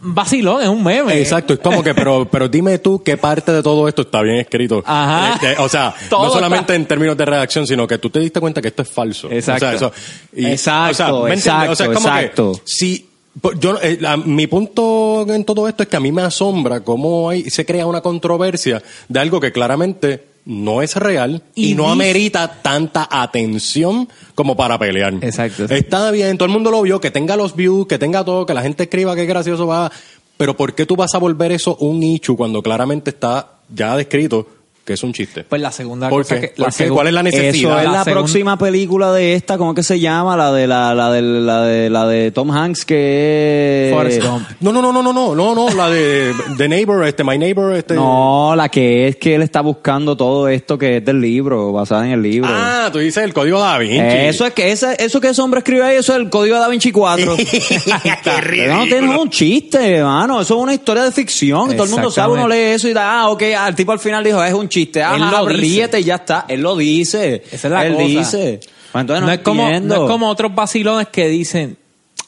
[0.00, 1.18] vacilón, es un meme.
[1.18, 4.36] Exacto, es como que, pero, pero dime tú qué parte de todo esto está bien
[4.36, 4.82] escrito.
[4.86, 5.34] Ajá.
[5.34, 8.20] Este, o sea, Todo no solamente está- en términos de redacción, sino que tú te
[8.20, 9.30] diste cuenta que esto es falso.
[9.30, 9.66] Exacto.
[9.66, 9.92] O sea, eso-
[10.34, 11.70] y- Exacto, ¿me entiendes?
[11.70, 13.08] O sea, es como exacto, que si
[13.40, 16.80] por- yo, eh, la- mi punto en todo esto es que a mí me asombra
[16.80, 21.74] cómo hay, se crea una controversia de algo que claramente no es real y, Y
[21.74, 25.14] no amerita tanta atención como para pelear.
[25.20, 25.64] Exacto.
[25.64, 28.54] Está bien, todo el mundo lo vio, que tenga los views, que tenga todo, que
[28.54, 29.90] la gente escriba que es gracioso, va.
[30.36, 34.46] Pero ¿por qué tú vas a volver eso un issue cuando claramente está ya descrito
[34.86, 35.44] que es un chiste?
[35.44, 36.52] Pues la segunda ¿Por cosa qué?
[36.52, 36.88] que la ¿Por qué?
[36.88, 37.48] ¿Cuál es la necesidad?
[37.50, 40.36] Eso es La la, segun- próxima película de esta, ¿cómo que se llama?
[40.36, 44.48] La de la, la de la de la de Tom Hanks que Forrest Gump.
[44.60, 47.74] No, no, no, no, no, no, no, no, la de The Neighbor, este, My Neighbor,
[47.74, 47.94] este.
[47.94, 52.06] No, la que es que él está buscando todo esto que es del libro, basada
[52.06, 52.48] en el libro.
[52.52, 53.98] Ah, tú dices el código Da Vinci.
[53.98, 56.60] Eso es que ese, eso que ese hombre escribe ahí, eso es el código de
[56.60, 57.36] Da Vinci 4.
[58.24, 60.40] Pero no tiene un chiste, hermano.
[60.40, 61.72] Eso es una historia de ficción.
[61.74, 63.98] Todo el mundo sabe, uno lee eso y da, ah, ok, ah, el tipo al
[63.98, 65.60] final dijo, es un Él lo dice.
[65.60, 66.44] ríete y ya está.
[66.48, 67.42] Él lo dice.
[67.50, 68.06] Esa es la Él cosa.
[68.06, 68.60] dice.
[68.92, 69.96] Pues entonces no, no, es como, entiendo.
[69.96, 71.76] no es como otros vacilones que dicen,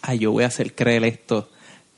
[0.02, 1.48] ay, yo voy a hacer creer esto,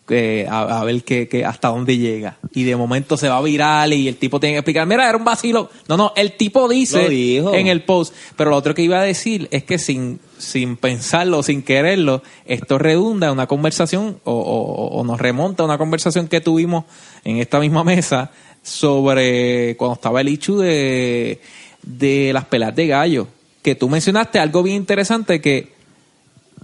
[0.09, 2.37] eh, a, a ver qué- hasta dónde llega.
[2.53, 5.25] Y de momento se va viral y el tipo tiene que explicar, mira, era un
[5.25, 5.71] vacilo.
[5.89, 7.55] No, no, el tipo dice Lo dijo.
[7.55, 8.15] en el post.
[8.37, 12.79] Pero lo otro que iba a decir es que sin, sin pensarlo, sin quererlo, esto
[12.79, 16.85] redunda en una conversación o, o- o nos remonta a una conversación que tuvimos
[17.25, 18.31] en esta misma mesa
[18.63, 21.41] sobre cuando estaba el hecho de,
[21.83, 23.27] de las pelas de gallo.
[23.63, 25.73] Que tú mencionaste algo bien interesante que,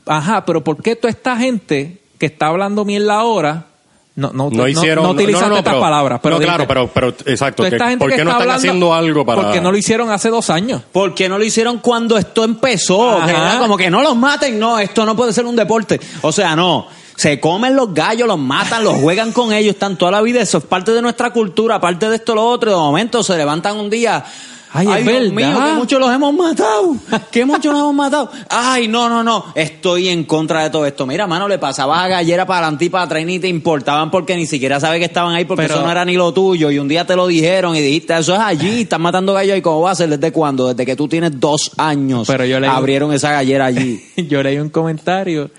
[0.06, 3.66] ajá, pero ¿por qué toda esta gente que está hablando mierda ahora
[4.14, 5.04] no, no, No hicieron.
[5.04, 5.28] no, no, no,
[5.58, 6.20] estas pero- palabras?
[6.22, 7.64] Pero no, claro, dijiste, pero, pero, exacto.
[7.64, 9.42] que- ¿Por que qué no está están hablando- haciendo algo para.?
[9.42, 10.82] Porque no lo hicieron hace dos años.
[10.90, 13.10] ¿Por qué no lo hicieron cuando esto empezó?
[13.18, 13.26] Ajá.
[13.26, 16.00] Que era como que no los maten, no, esto no puede ser un deporte.
[16.22, 16.86] O sea, no.
[17.16, 20.40] Se comen los gallos, los matan, los juegan con ellos, están toda la vida.
[20.40, 22.70] Eso es parte de nuestra cultura, parte de esto, lo otro.
[22.70, 24.24] De momento se levantan un día.
[24.72, 26.96] Ay, es Dios mío, que muchos los hemos matado.
[27.30, 28.30] Que muchos los hemos matado.
[28.50, 29.46] Ay, no, no, no.
[29.54, 31.06] Estoy en contra de todo esto.
[31.06, 34.10] Mira, mano, le pasabas a gallera para adelante y para atrás y ni te importaban
[34.10, 36.70] porque ni siquiera sabes que estaban ahí porque Pero- eso no era ni lo tuyo.
[36.70, 39.56] Y un día te lo dijeron y dijiste, eso es allí, están matando gallos.
[39.56, 40.10] ¿Y cómo va a ser?
[40.10, 40.68] ¿Desde cuándo?
[40.68, 42.26] Desde que tú tienes dos años.
[42.26, 44.04] Pero yo leí- Abrieron esa gallera allí.
[44.28, 45.50] yo leí un comentario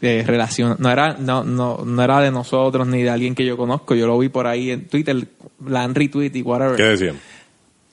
[0.00, 3.56] de relación no era no, no no era de nosotros ni de alguien que yo
[3.56, 5.28] conozco yo lo vi por ahí en Twitter
[5.66, 7.16] la han retweet y whatever ¿Qué decían?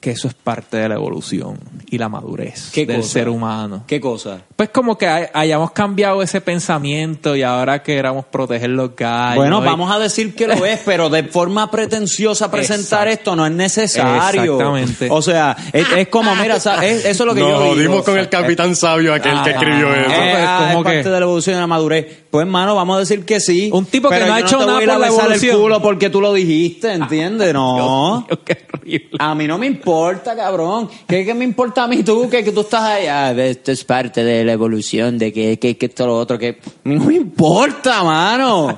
[0.07, 3.09] Que eso es parte de la evolución y la madurez ¿Qué del cosa?
[3.09, 4.39] ser humano ¿Qué cosa?
[4.55, 9.61] pues como que hay- hayamos cambiado ese pensamiento y ahora queramos proteger los gallos Bueno,
[9.61, 13.31] y- vamos a decir que lo es, pero de forma pretenciosa presentar Exacto.
[13.31, 14.53] esto no es necesario.
[14.53, 15.07] Exactamente.
[15.11, 17.73] O sea, es, es como, mira, es- eso es lo que Nos yo digo.
[17.73, 20.11] jodimos con el capitán sabio aquel que Ah, escribió ah, eso.
[20.11, 22.17] Eh, pues, ah, como es parte que- de la evolución y la madurez.
[22.37, 23.71] Pues, hermano, vamos a decir que sí.
[23.73, 25.55] Un tipo que no ha hecho nada por la evolución.
[25.55, 27.51] el culo porque tú lo dijiste, ¿entiendes?
[27.51, 28.27] No.
[28.27, 29.17] Dios mío, qué horrible.
[29.17, 30.87] A mí no me importa, cabrón.
[31.07, 32.29] ¿Qué, qué me importa a mí tú?
[32.29, 33.07] Que, que tú estás ahí.
[33.07, 36.37] Ah, esto es parte de la evolución, de que, que, que esto lo otro.
[36.37, 36.59] Que...
[36.83, 38.77] No me importa, mano.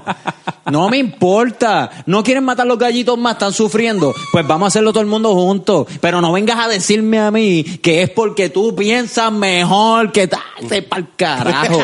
[0.72, 1.89] No me importa.
[2.05, 4.14] No quieren matar los gallitos más, están sufriendo.
[4.32, 5.86] Pues vamos a hacerlo todo el mundo juntos.
[5.99, 11.01] Pero no vengas a decirme a mí que es porque tú piensas mejor que para
[11.01, 11.84] el carajo.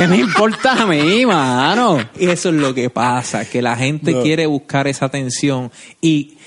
[0.00, 1.98] ¿Qué me importa a mí, mano?
[2.18, 4.22] Y eso es lo que pasa, que la gente No.
[4.22, 5.70] quiere buscar esa atención
[6.00, 6.38] y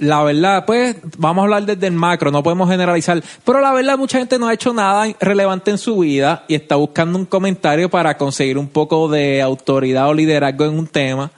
[0.00, 3.96] la verdad, pues vamos a hablar desde el macro, no podemos generalizar, pero la verdad
[3.96, 7.88] mucha gente no ha hecho nada relevante en su vida y está buscando un comentario
[7.88, 11.30] para conseguir un poco de autoridad o liderazgo en un tema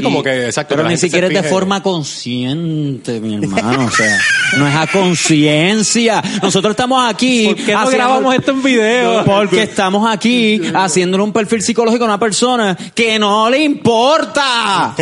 [0.00, 3.86] Sí, como que, exacto, Pero que ni siquiera es de forma consciente, mi hermano.
[3.86, 4.18] O sea,
[4.58, 6.22] no es a conciencia.
[6.42, 7.46] Nosotros estamos aquí.
[7.46, 9.24] ¿Por qué no haciendo- grabamos esto en video?
[9.24, 14.94] Porque estamos aquí haciéndole un perfil psicológico a una persona que no le importa.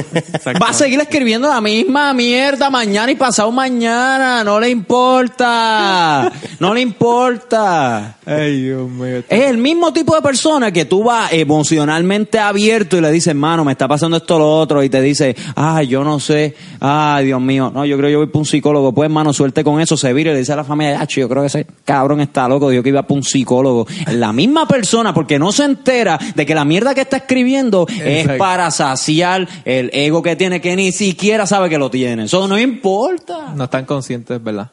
[0.63, 4.45] Va a seguir escribiendo la misma mierda mañana y pasado mañana.
[4.45, 6.31] No le importa.
[6.59, 8.17] No le importa.
[8.27, 9.23] Ay, Dios mío.
[9.29, 13.65] Es el mismo tipo de persona que tú vas emocionalmente abierto y le dices, hermano,
[13.65, 17.41] me está pasando esto lo otro, y te dice, ay, yo no sé, ay, Dios
[17.41, 19.97] mío, no, yo creo que yo voy para un psicólogo, pues, hermano, suerte con eso,
[19.97, 22.49] se vira y le dice a la familia, "Acho, yo creo que ese cabrón está
[22.49, 23.87] loco, yo que iba para un psicólogo.
[24.13, 28.23] La misma persona, porque no se entera de que la mierda que está escribiendo es
[28.23, 28.39] Exacto.
[28.39, 32.25] para saciar el ego que tiene, que ni siquiera sabe que lo tiene.
[32.25, 33.53] Eso no importa.
[33.55, 34.71] No están conscientes, ¿verdad?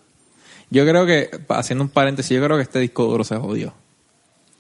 [0.70, 3.74] Yo creo que, haciendo un paréntesis, yo creo que este disco duro se jodió.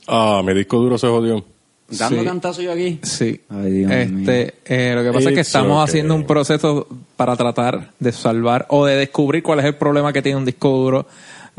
[0.07, 1.45] Ah, mi disco duro se jodió.
[1.91, 2.25] Dando Sí.
[2.25, 2.99] cantazo yo aquí.
[3.03, 3.41] Sí.
[3.49, 4.31] Ay, Dios mío.
[4.31, 5.89] este, eh, lo que pasa es que estamos okay.
[5.89, 10.21] haciendo un proceso para tratar de salvar o de descubrir cuál es el problema que
[10.21, 11.05] tiene un disco duro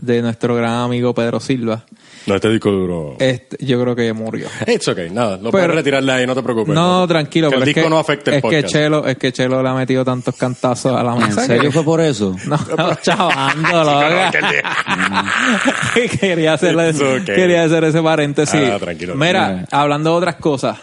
[0.01, 1.85] de nuestro gran amigo Pedro Silva.
[2.27, 3.17] No, este disco duro.
[3.19, 4.47] Este, yo creo que murió.
[4.67, 6.73] It's okay, nada, lo Pero- puedes retirarle ahí, no te preocupes.
[6.75, 8.65] No, tranquilo, Que pero el es disco que, no afecte el es que.
[8.65, 11.47] Chelo, es que Chelo le ha metido tantos cantazos a la ¿En mesa.
[11.47, 12.35] serio que- fue por eso?
[12.47, 14.31] No, no, chavando, loca.
[16.21, 17.25] quería hacerle, okay.
[17.25, 18.61] quería hacer ese paréntesis.
[18.73, 19.15] Ah, tranquilo.
[19.17, 20.79] Mira, hablando de otras cosas.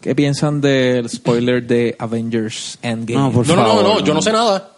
[0.00, 3.20] ¿Qué piensan del spoiler de Avengers Endgame?
[3.20, 4.70] No, por No, no, no, no, yo no sé nada.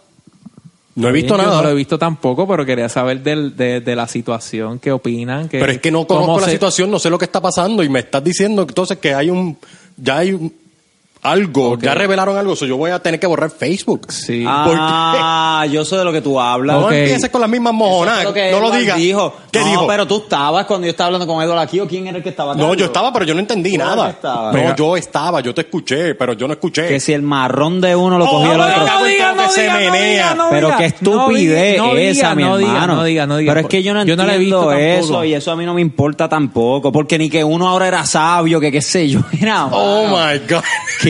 [0.95, 1.57] No he visto nada.
[1.57, 5.49] No lo he visto tampoco, pero quería saber del, de, de la situación, qué opinan.
[5.49, 7.81] Que, Pero es que no conozco la se- situación, no sé lo que está pasando
[7.83, 9.57] y me estás diciendo entonces que hay un
[9.97, 10.53] ya hay un-
[11.23, 11.83] algo, Ok.
[11.83, 14.11] ya revelaron algo, so yo voy a tener que borrar Facebook.
[14.11, 14.43] Sí.
[14.47, 16.75] Ah, yo sé de lo que tú hablas.
[16.77, 16.91] No Ok.
[16.93, 18.97] empieces con las mismas mojonadas, es que no lo digas.
[18.97, 19.33] Dijo.
[19.51, 19.87] ¿Qué no, dijo?
[19.87, 22.29] pero tú estabas cuando yo estaba hablando con Eduardo aquí o quién era el que
[22.29, 22.61] estaba acá?
[22.61, 24.51] No, yo estaba, pero yo no entendí ¿Tú eras nada.
[24.51, 24.61] que?
[24.63, 26.87] No, yo estaba, yo te escuché, pero yo no escuché.
[26.87, 28.77] Que si el marrón de uno lo Oh, cogió el no, otro.
[28.85, 31.79] no, diga, no, diga, no, diga, no, pero qué estupidez
[32.17, 32.95] esa, mi hermano.
[32.95, 33.53] no diga, no diga.
[33.53, 35.23] Pero es que yo no Yo no entiendo he visto eso tampoco.
[35.25, 36.91] y eso a mí no me importa tampoco.
[36.91, 39.19] Porque ni que uno ahora era sabio, que qué sé yo.
[39.31, 40.63] Mira, Oh my God.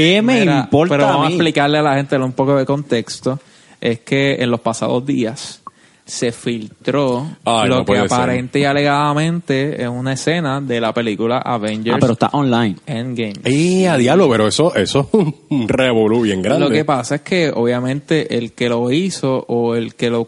[0.03, 1.35] ¿Qué me Mira, importa Pero vamos a mí?
[1.35, 3.39] explicarle a la gente un poco de contexto.
[3.81, 5.61] Es que en los pasados días
[6.05, 8.03] se filtró Ay, lo no que ser.
[8.03, 12.75] aparente y alegadamente es una escena de la película Avengers Ah, pero está online.
[12.85, 13.33] Endgame.
[13.45, 14.29] ¡Eh, a diablo!
[14.29, 16.65] Pero eso, eso es un revolú bien grande.
[16.65, 20.27] Lo que pasa es que obviamente el que lo hizo o el que lo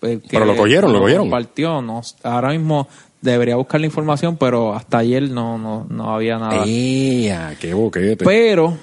[0.00, 1.24] el que Pero lo cogieron, lo cogieron.
[1.24, 2.88] compartió, no, ahora mismo
[3.20, 6.64] debería buscar la información, pero hasta ayer no no, no había nada.
[6.66, 8.24] ¡Eh, a qué boquete!
[8.24, 8.76] Pero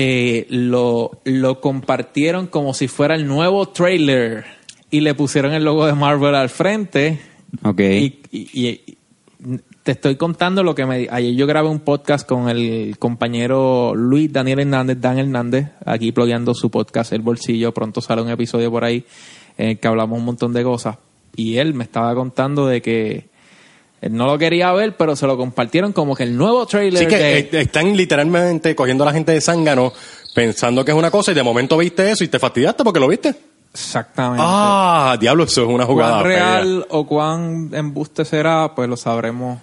[0.00, 4.44] eh, lo, lo compartieron como si fuera el nuevo trailer
[4.92, 7.18] y le pusieron el logo de Marvel al frente.
[7.64, 7.80] Ok.
[7.80, 8.96] Y, y- y-
[9.82, 11.08] te estoy contando lo que me...
[11.10, 16.54] Ayer yo grabé un podcast con el compañero Luis Daniel Hernández, Dan Hernández, aquí plugueando
[16.54, 17.72] su podcast El Bolsillo.
[17.72, 19.04] Pronto sale un episodio por ahí
[19.56, 20.98] en el que hablamos un montón de cosas.
[21.34, 23.27] Y él me estaba contando de que
[24.02, 27.16] no lo quería ver, pero se lo compartieron como que el nuevo trailer Sí que
[27.16, 27.38] de...
[27.38, 29.92] eh, están literalmente cogiendo a la gente de zángano
[30.34, 33.08] pensando que es una cosa y de momento viste eso y te fastidiaste porque lo
[33.08, 33.34] viste.
[33.72, 34.42] Exactamente.
[34.46, 36.54] Ah, diablo, eso es una jugada cuán fea.
[36.60, 39.58] real o cuán embuste será, pues lo sabremos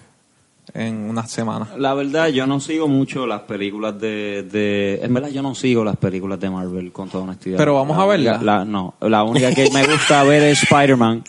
[0.74, 1.70] en unas semanas.
[1.78, 5.00] La verdad, yo no sigo mucho las películas de, de...
[5.02, 7.58] En verdad, yo no sigo las películas de Marvel, con toda honestidad.
[7.58, 8.32] Pero vamos La a verla.
[8.32, 11.24] única- la- no, la única que me gusta ver es Spider-Man.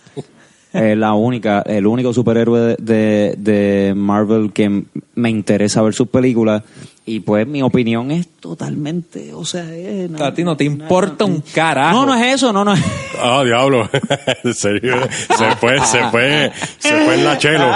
[0.77, 6.09] Eh, la única, el único superhéroe de, de, de Marvel que me interesa ver sus
[6.09, 6.63] películas.
[7.09, 11.41] Y pues mi opinión es totalmente, o sea, es- A ti no te importa un
[11.55, 12.01] carajo.
[12.01, 12.81] No, no es eso, no, no es.
[13.23, 13.89] Ah, diablo.
[14.45, 14.97] en serio.
[15.39, 17.71] Se fue, se fue, se fue en la chelo.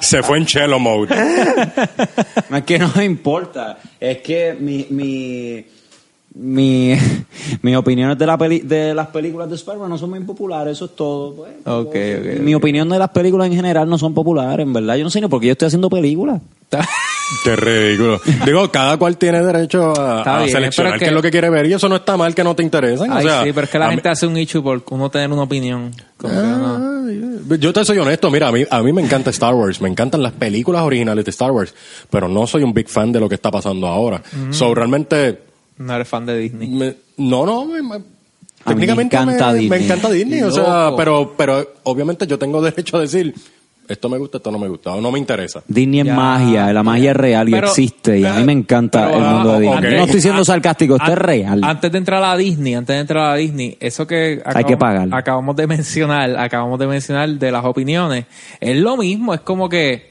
[0.00, 1.14] Se fue en chelo mode.
[2.48, 3.78] No es que no me importa.
[4.00, 5.62] Es que mi, mi,
[6.34, 6.94] mi,
[7.62, 10.84] mis opiniones de, la peli- de las películas de Spider-Man no son muy populares, eso
[10.86, 11.34] es todo.
[11.34, 12.40] pues.
[12.40, 14.96] Mi opinión de las películas en general no son populares, en verdad.
[14.96, 16.40] Yo no sé ni por qué yo estoy haciendo películas.
[17.44, 18.20] Qué ridículo.
[18.44, 21.48] Digo, cada cual tiene derecho a, Está a bien, seleccionar qué es lo que quiere
[21.48, 23.08] ver y eso no está mal que no te interesen.
[23.12, 25.08] Ay, o sea, sí, pero es que la mí- gente hace un issue por uno
[25.10, 25.92] tener una opinión.
[26.16, 27.06] Como que no.
[27.08, 29.88] Ay, Yo te soy honesto, mira, a mí, a mí me encanta Star Wars, me
[29.88, 31.72] encantan las películas originales de Star Wars,
[32.10, 34.20] pero no soy un big fan de lo que está pasando ahora.
[34.50, 35.38] So, realmente,
[35.80, 36.68] No eres fan de Disney.
[36.68, 38.04] me- no, no, me- me- me
[38.64, 39.78] técnicamente encanta me, Disney.
[39.78, 43.34] me encanta Disney, o sea, pero, pero obviamente yo tengo derecho a decir,
[43.88, 45.62] esto me gusta, esto no me gusta, o no me interesa.
[45.66, 48.20] Disney es magia, la magia es real y Pero- existe.
[48.20, 49.96] Y a mí me encanta pero, el mundo de ah, Disney.
[49.96, 51.60] No estoy siendo sarcástico, esto es An- real.
[51.64, 55.08] Antes de entrar a Disney, antes de entrar a Disney, eso que Hay que pagar.
[55.12, 58.26] acabamos de mencionar, acabamos de mencionar de las opiniones,
[58.60, 60.10] es lo mismo, es como que,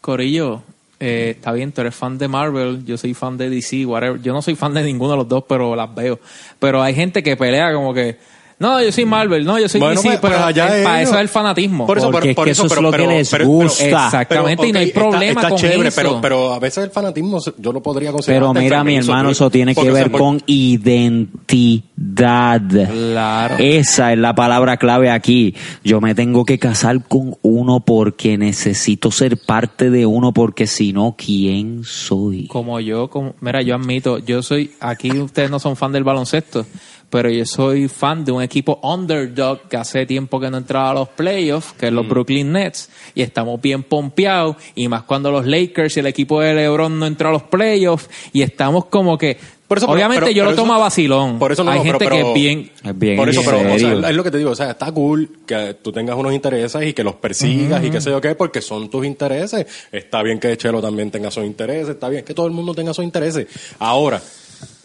[0.00, 0.62] Corillo,
[1.00, 4.20] eh, está bien, tú eres fan de Marvel, yo soy fan de DC, whatever.
[4.20, 6.18] Yo no soy fan de ninguno de los dos, pero las veo.
[6.58, 8.18] Pero hay gente que pelea como que,
[8.58, 11.02] no, yo soy Marvel, no, yo soy Bueno, DC, pues, pero pues allá es- para
[11.02, 11.86] eso es el fanatismo.
[11.86, 13.30] Por eso, Porque por, por es que eso, eso es pero, lo que pero- les
[13.30, 14.04] pero- pero- gusta.
[14.06, 15.96] Exactamente, y no hay está- problema está con chévere, eso.
[16.02, 18.42] Pero, pero a veces el fanatismo yo lo podría considerar.
[18.42, 22.62] Pero mira, mi hermano, eso tiene que ver con identidad.
[22.88, 23.56] Claro.
[23.58, 25.54] Esa es la palabra clave aquí.
[25.84, 30.92] Yo me tengo que casar con uno porque necesito ser parte de uno porque si
[30.92, 32.46] no, ¿quién soy?
[32.48, 36.66] como yo, como, mira, yo admito, yo soy, aquí ustedes no son fan del baloncesto,
[37.10, 40.94] pero yo soy fan de un equipo underdog que hace tiempo que no entraba a
[40.94, 41.94] los playoffs, que es Mm.
[41.96, 46.40] los Brooklyn Nets, y estamos bien pompeados, y más cuando los Lakers y el equipo
[46.40, 50.32] de LeBron no entró a los playoffs, y estamos como que, Por eso, obviamente pero-
[50.32, 52.98] yo pero lo tomo a vacilón, Por eso no, hay gente que es bien, Es
[52.98, 55.30] bien Por eso, pero o sea, es lo que te digo, o sea, está cool
[55.46, 58.60] que tú tengas unos intereses y que los persigas y qué sé yo qué, porque
[58.62, 59.66] son tus intereses.
[59.92, 62.94] Está bien que Chelo también tenga sus intereses, está bien que todo el mundo tenga
[62.94, 63.46] sus intereses.
[63.78, 64.22] Ahora,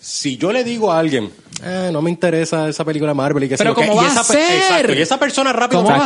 [0.06, 1.32] si yo le digo a alguien,
[1.64, 4.20] eh, no me interesa esa película Marvel y sé Pero qué, ¿cómo y va esa
[4.20, 4.58] a ser?
[4.58, 6.06] exacto, y esa persona rápido ¿Cómo me- va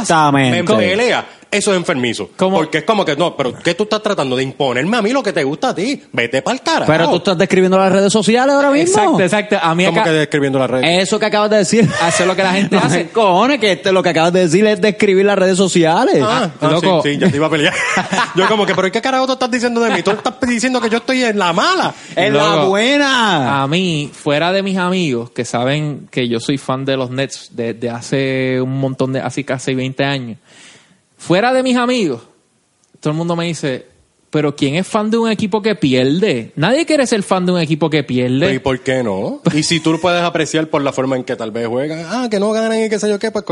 [0.52, 2.30] me pelea, eso es enfermizo.
[2.36, 2.58] ¿Cómo?
[2.58, 5.24] Porque es como que, no, pero ¿qué tú estás tratando de imponerme a mí lo
[5.24, 6.02] que te gusta a ti?
[6.12, 6.92] Vete para el carajo.
[6.92, 8.98] Pero tú estás describiendo las redes sociales ahora mismo.
[8.98, 11.04] exacto, exacto, a mí ¿Cómo acá, que describiendo las redes?
[11.04, 11.88] Eso que acabas de decir.
[12.18, 13.10] Es lo que la gente hace.
[13.10, 16.20] Cojones, que este, lo que acabas de decir es describir las redes sociales.
[16.22, 17.02] Ah, ah, loco.
[17.04, 17.74] Sí, sí, ya te iba a pelear.
[18.36, 20.02] yo como que, pero ¿qué carajo tú estás diciendo de mí?
[20.02, 21.94] Tú estás diciendo que yo estoy en la mala.
[22.16, 23.62] en la buena.
[23.62, 27.52] A mí, fuera de mis amigos que saben que yo soy fan de los Nets
[27.52, 30.38] desde hace un montón de, así casi 20 años,
[31.28, 32.22] fuera de mis amigos,
[33.02, 33.86] todo el mundo me dice,
[34.38, 36.52] pero ¿quién es fan de un equipo que pierde?
[36.58, 38.60] Nadie quiere ser fan de un equipo que Pero, ¿Y pierde.
[38.60, 39.42] por qué no?
[39.52, 42.40] Y si tú puedes apreciar por la forma en que tal vez juegan, ah, que
[42.40, 43.44] no ganan y qué sé yo qué, pues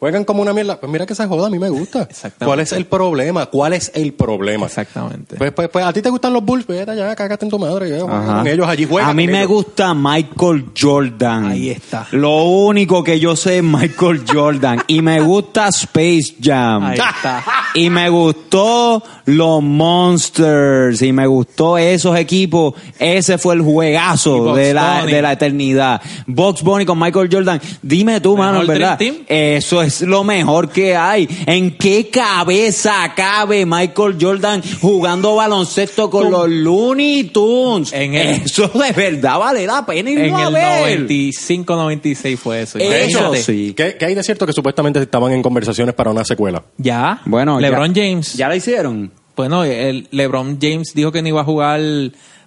[0.00, 0.80] juegan como una mierda.
[0.80, 2.02] Pues mira que se joda, a mí me gusta.
[2.10, 2.44] Exactamente.
[2.44, 3.46] ¿Cuál es el problema?
[3.46, 4.66] ¿Cuál es el problema?
[4.66, 5.36] Exactamente.
[5.36, 7.88] Pues, pues, pues a ti te gustan los Bulls, vete allá, cágate en tu madre,
[7.88, 8.38] yo, juega Ajá.
[8.38, 9.10] con ellos allí juegan.
[9.10, 9.48] A mí me ellos.
[9.50, 11.44] gusta Michael Jordan.
[11.52, 12.08] Ahí está.
[12.10, 14.82] Lo único que yo sé es Michael Jordan.
[14.88, 16.82] y me gusta Space Jam.
[16.86, 17.44] Ahí está.
[17.74, 20.31] Y me gustó los Monsters.
[20.40, 22.74] Y me gustó esos equipos.
[22.98, 26.00] Ese fue el juegazo de la, de la eternidad.
[26.26, 27.60] Box Bunny con Michael Jordan.
[27.82, 28.98] Dime tú, Mejor mano, verdad.
[28.98, 29.16] Team.
[29.28, 31.28] Eso es lo mejor que hay.
[31.46, 37.92] ¿En qué cabeza cabe Michael Jordan jugando baloncesto con los Looney Tunes?
[37.92, 41.06] En el- eso de verdad vale la pena irlo En a el ver.
[41.08, 42.78] 95-96 fue eso.
[42.78, 43.74] Eso sí.
[43.76, 46.62] ¿Qué, qué hay de cierto que supuestamente estaban en conversaciones para una secuela?
[46.78, 47.20] Ya.
[47.26, 48.34] Bueno, LeBron ya- James.
[48.34, 49.12] ¿Ya la hicieron?
[49.36, 51.80] Bueno, el LeBron James dijo que no iba a jugar,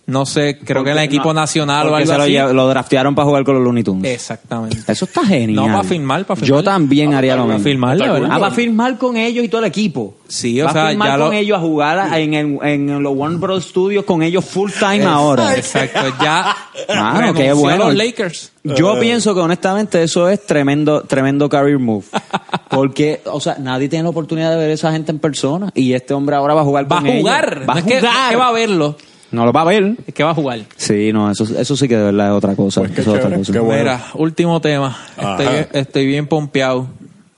[0.08, 2.32] no sé, creo que en el equipo no, nacional o algo se lo, así.
[2.34, 4.12] lle- lo draftearon para jugar con los Looney Tunes.
[4.14, 4.92] Exactamente.
[4.92, 5.56] Eso está genial.
[5.56, 6.64] No, para firmar, para Yo firmar.
[6.64, 7.64] también haría lo Para mismo.
[7.70, 8.30] firmar, la verdad.
[8.32, 10.16] Ah, va a firmar con ellos y todo el equipo.
[10.28, 13.04] Sí, o va sea, a firmar ya con lo- ellos a jugar en, el- en
[13.04, 13.66] los Warner Bros.
[13.66, 15.56] Studios con ellos full time ahora.
[15.56, 16.56] Exacto, ya
[16.96, 17.86] Mano, qué bueno.
[17.86, 18.52] los Lakers.
[18.64, 22.06] Yo pienso que honestamente eso es tremendo, tremendo career move.
[22.70, 25.72] Porque, o sea, nadie tiene la oportunidad de ver a esa gente en persona.
[25.74, 27.22] Y este hombre ahora va a jugar Va a ellos.
[27.22, 27.62] jugar.
[27.70, 28.14] Va no a es que, jugar.
[28.14, 28.98] no es que va a verlo,
[29.36, 29.96] No lo va a ver.
[30.08, 30.60] es que va a jugar.
[30.78, 32.82] Sí, no, eso, eso sí que de verdad es otra cosa.
[32.82, 33.54] Pues qué Eso es otra chévere, cosa.
[33.54, 33.82] qué bueno.
[33.84, 34.98] Mira, último tema.
[35.18, 36.88] Estoy, estoy bien pompeado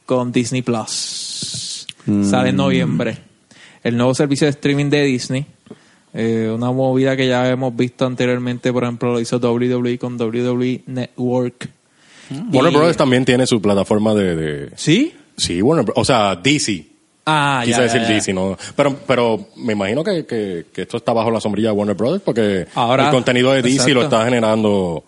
[0.05, 1.85] con Disney Plus.
[2.23, 3.17] Sale en noviembre.
[3.83, 5.45] El nuevo servicio de streaming de Disney.
[6.13, 10.83] Eh, una movida que ya hemos visto anteriormente, por ejemplo, lo hizo WWE con WWE
[10.87, 11.69] Network.
[12.51, 14.35] Warner Y- Brothers también tiene su plataforma de...
[14.35, 15.13] de- ¿Sí?
[15.35, 15.97] Sí, Warner Bros.
[15.97, 16.85] O sea, DC.
[17.29, 18.13] Ah, Quise ya, decir ya, ya.
[18.15, 18.57] DC, ¿no?
[18.73, 22.23] Pero, pero me imagino que, que, que esto está bajo la sombrilla de Warner Brothers
[22.23, 25.03] porque Ahora, el contenido de DC lo está generando...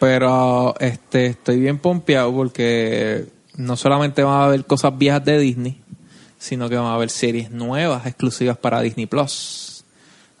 [0.00, 5.80] Pero este estoy bien pompeado porque no solamente van a haber cosas viejas de Disney,
[6.38, 9.84] sino que van a haber series nuevas exclusivas para Disney Plus.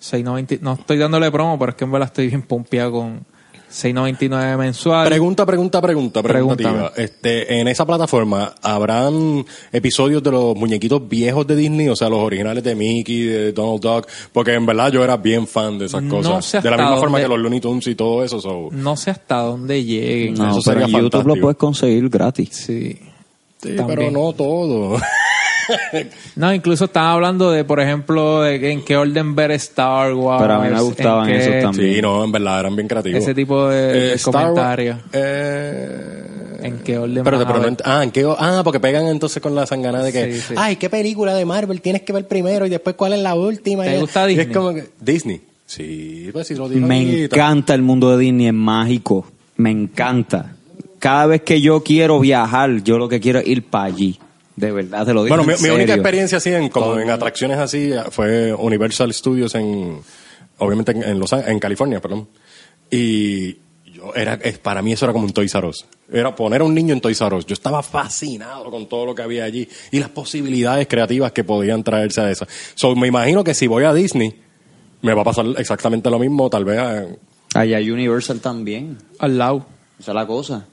[0.00, 3.26] 6.90 no estoy dándole promo, pero es que en verdad estoy bien pompeado con
[3.70, 5.06] 6.99 mensual.
[5.06, 6.92] Pregunta, pregunta, pregunta, preguntativa.
[6.96, 11.88] Este, en esa plataforma, ¿habrán episodios de los muñequitos viejos de Disney?
[11.88, 14.06] O sea, los originales de Mickey, de Donald Duck.
[14.32, 16.44] Porque en verdad yo era bien fan de esas No cosas.
[16.44, 18.40] sé de la hasta misma forma dónde- que los Looney Tunes y todo eso.
[18.40, 20.34] so- no sé hasta dónde lleguen.
[20.34, 21.34] No, Eso pero sería en YouTube fantástico.
[21.36, 22.48] lo puedes conseguir gratis.
[22.52, 22.98] Sí.
[23.60, 23.98] Sí, También.
[23.98, 24.98] pero no todo.
[26.36, 30.42] No, incluso están hablando de, por ejemplo, de en qué orden ver Star Wars.
[30.42, 31.94] Pero a mí me gustaban qué- esos también.
[31.96, 33.22] sí, no, en verdad eran bien creativos.
[33.22, 34.98] Ese tipo de, Eh, comentarios.
[35.12, 36.24] eh,
[36.62, 39.64] En qué orden Pero, pero no ah, ¿en qué ah, porque pegan entonces con la
[39.66, 40.54] sangana de que, Sí, sí.
[40.56, 43.84] ay, qué película de Marvel tienes que ver primero y después cuál es la última.
[43.84, 44.46] ¿Te Y- gusta y Disney?
[44.46, 45.40] Es como que, Disney.
[45.66, 46.86] Sí, pues sí lo digo.
[46.86, 49.26] Me encanta el mundo de Disney, es mágico.
[49.56, 50.54] Me encanta.
[50.98, 54.18] Cada vez que yo quiero viajar, yo lo que quiero es ir para allí.
[54.58, 55.36] De verdad, te lo digo.
[55.36, 55.94] Bueno, mi, en mi única serio.
[56.02, 60.00] experiencia así en, como Todo- en atracciones así fue Universal Studios en,
[60.58, 62.28] obviamente en, en Los en California, perdón.
[62.90, 63.54] Y
[63.92, 65.86] yo era, es- para mí eso era como un Toys R Us.
[66.12, 67.46] Era poner a un niño en Toys R Us.
[67.46, 71.84] Yo estaba fascinado con todo lo que había allí y las posibilidades creativas que podían
[71.84, 72.46] traerse a eso.
[72.74, 74.34] So, me imagino que si voy a Disney,
[75.02, 77.06] me va a pasar exactamente lo mismo, tal vez a-
[77.54, 78.98] Allá hay Universal también.
[79.18, 79.66] Al lado.
[80.00, 80.66] Esa es la cosa.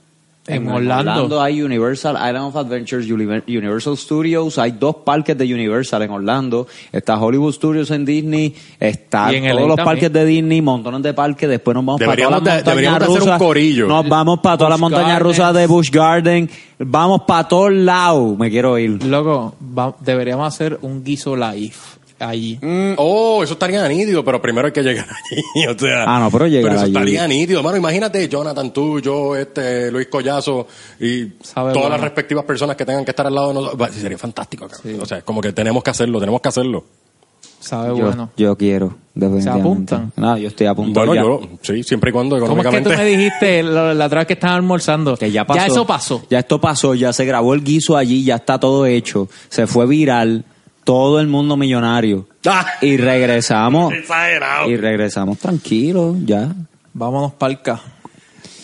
[0.48, 1.41] En Orlando.
[1.41, 6.68] hay Universal Island of Adventures, Uni- Universal Studios, hay dos parques de Universal en Orlando,
[6.91, 9.86] está Hollywood Studios en Disney, está en todos LA los también.
[9.86, 13.06] parques de Disney, montones de parques, después nos vamos para Deberíamos todas las montañas de
[13.06, 13.88] hacer un rusas, corillo.
[13.88, 18.50] nos vamos para todas las montañas rusas de Busch Garden, vamos para todos lados, me
[18.52, 19.04] quiero ir.
[19.04, 21.74] Loco, va- deberíamos hacer un guiso live
[22.20, 22.59] allí.
[22.97, 25.68] Oh, eso estaría nítido, pero primero hay que llegar allí.
[25.68, 26.93] O sea, Ah, no, pero llegar eso allí.
[26.93, 27.61] estaría nítido.
[27.63, 30.68] Mano, imagínate Jonathan, tú, yo, este, Luis Collazo
[30.99, 31.89] y Sabe todas bueno.
[31.89, 33.89] las respectivas personas que tengan que estar al lado de nosotros.
[33.91, 35.01] Sería fantástico, cabrón.
[35.01, 36.84] O sea, como que tenemos que hacerlo, tenemos que hacerlo.
[37.59, 38.30] Sabe Yo, bueno.
[38.38, 39.95] yo quiero, definitivamente.
[39.95, 40.11] apuntan?
[40.18, 41.45] No, yo estoy apuntado Bueno, ya.
[41.47, 43.03] yo, sí, siempre y cuando ¿Cómo es que tú económicamente.
[43.03, 45.18] me dijiste lo- la otra vez que estaban almorzando?
[45.18, 45.66] Que ya pasó.
[45.66, 46.24] eso pasó.
[46.30, 49.30] Ya esto pasó, ya se grabó el guiso allí, ya está todo hecho.
[49.49, 50.45] Se fue viral,
[50.86, 52.27] todo el mundo millonario.
[52.45, 52.65] Ah.
[52.81, 53.93] Y regresamos.
[53.93, 54.69] Exagerado.
[54.69, 56.55] y regresamos tranquilos, ya.
[56.93, 57.81] Vámonos palca.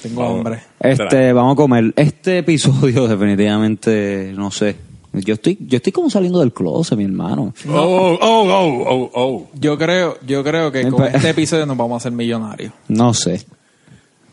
[0.02, 0.38] Tengo Vamos.
[0.38, 0.64] hambre.
[0.80, 1.34] Este, Espera.
[1.34, 1.94] vamos a comer.
[1.98, 4.78] Este episodio definitivamente, no sé.
[5.14, 7.54] Yo estoy, yo estoy como saliendo del closet, mi hermano.
[7.68, 9.50] Oh, oh, oh, oh, oh.
[9.56, 12.72] Yo creo, yo creo que con este episodio nos vamos a hacer millonarios.
[12.88, 13.40] No sé.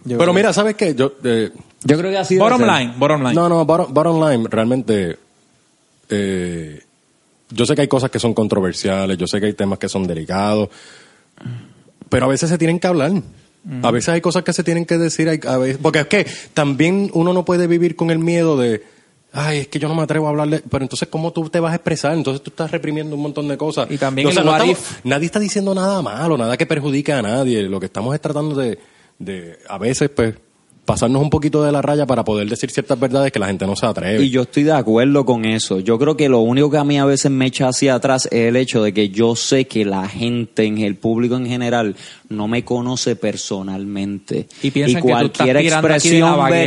[0.05, 0.35] Yo Pero creo.
[0.35, 0.95] mira, ¿sabes qué?
[0.95, 1.51] Yo, eh,
[1.83, 3.35] Yo creo que así bottom line, bottom line.
[3.35, 5.19] No, no, bottom, bottom line, realmente,
[6.09, 6.81] eh,
[7.51, 10.07] yo sé que hay cosas que son controversiales, yo sé que hay temas que son
[10.07, 10.69] delicados,
[12.09, 13.13] pero a veces se tienen que hablar.
[13.83, 16.27] A veces hay cosas que se tienen que decir, hay- a veces, porque es que
[16.55, 18.83] también uno no puede vivir con el miedo de,
[19.33, 21.73] ay, es que yo no me atrevo a hablarle, pero entonces ¿cómo tú te vas
[21.73, 22.15] a expresar?
[22.15, 23.91] Entonces tú estás reprimiendo un montón de cosas.
[23.91, 27.21] Y también O sea, no estamos- nadie está diciendo nada malo, nada que perjudique a
[27.21, 27.63] nadie.
[27.65, 28.79] Lo que estamos es tratando de,
[29.19, 30.35] de a veces, pues,
[30.89, 33.77] pasarnos un poquito de la raya para poder decir ciertas verdades que la gente no
[33.77, 34.25] se atreve.
[34.25, 35.81] Y yo estoy de acuerdo con eso.
[35.81, 38.49] Yo creo que lo único que a mí a veces me echa hacia atrás es
[38.49, 41.95] el hecho de que yo sé que la gente, en el público en general,
[42.31, 44.49] no me conoce personalmente.
[44.63, 46.23] Y piensan que tú estás cualquier expresión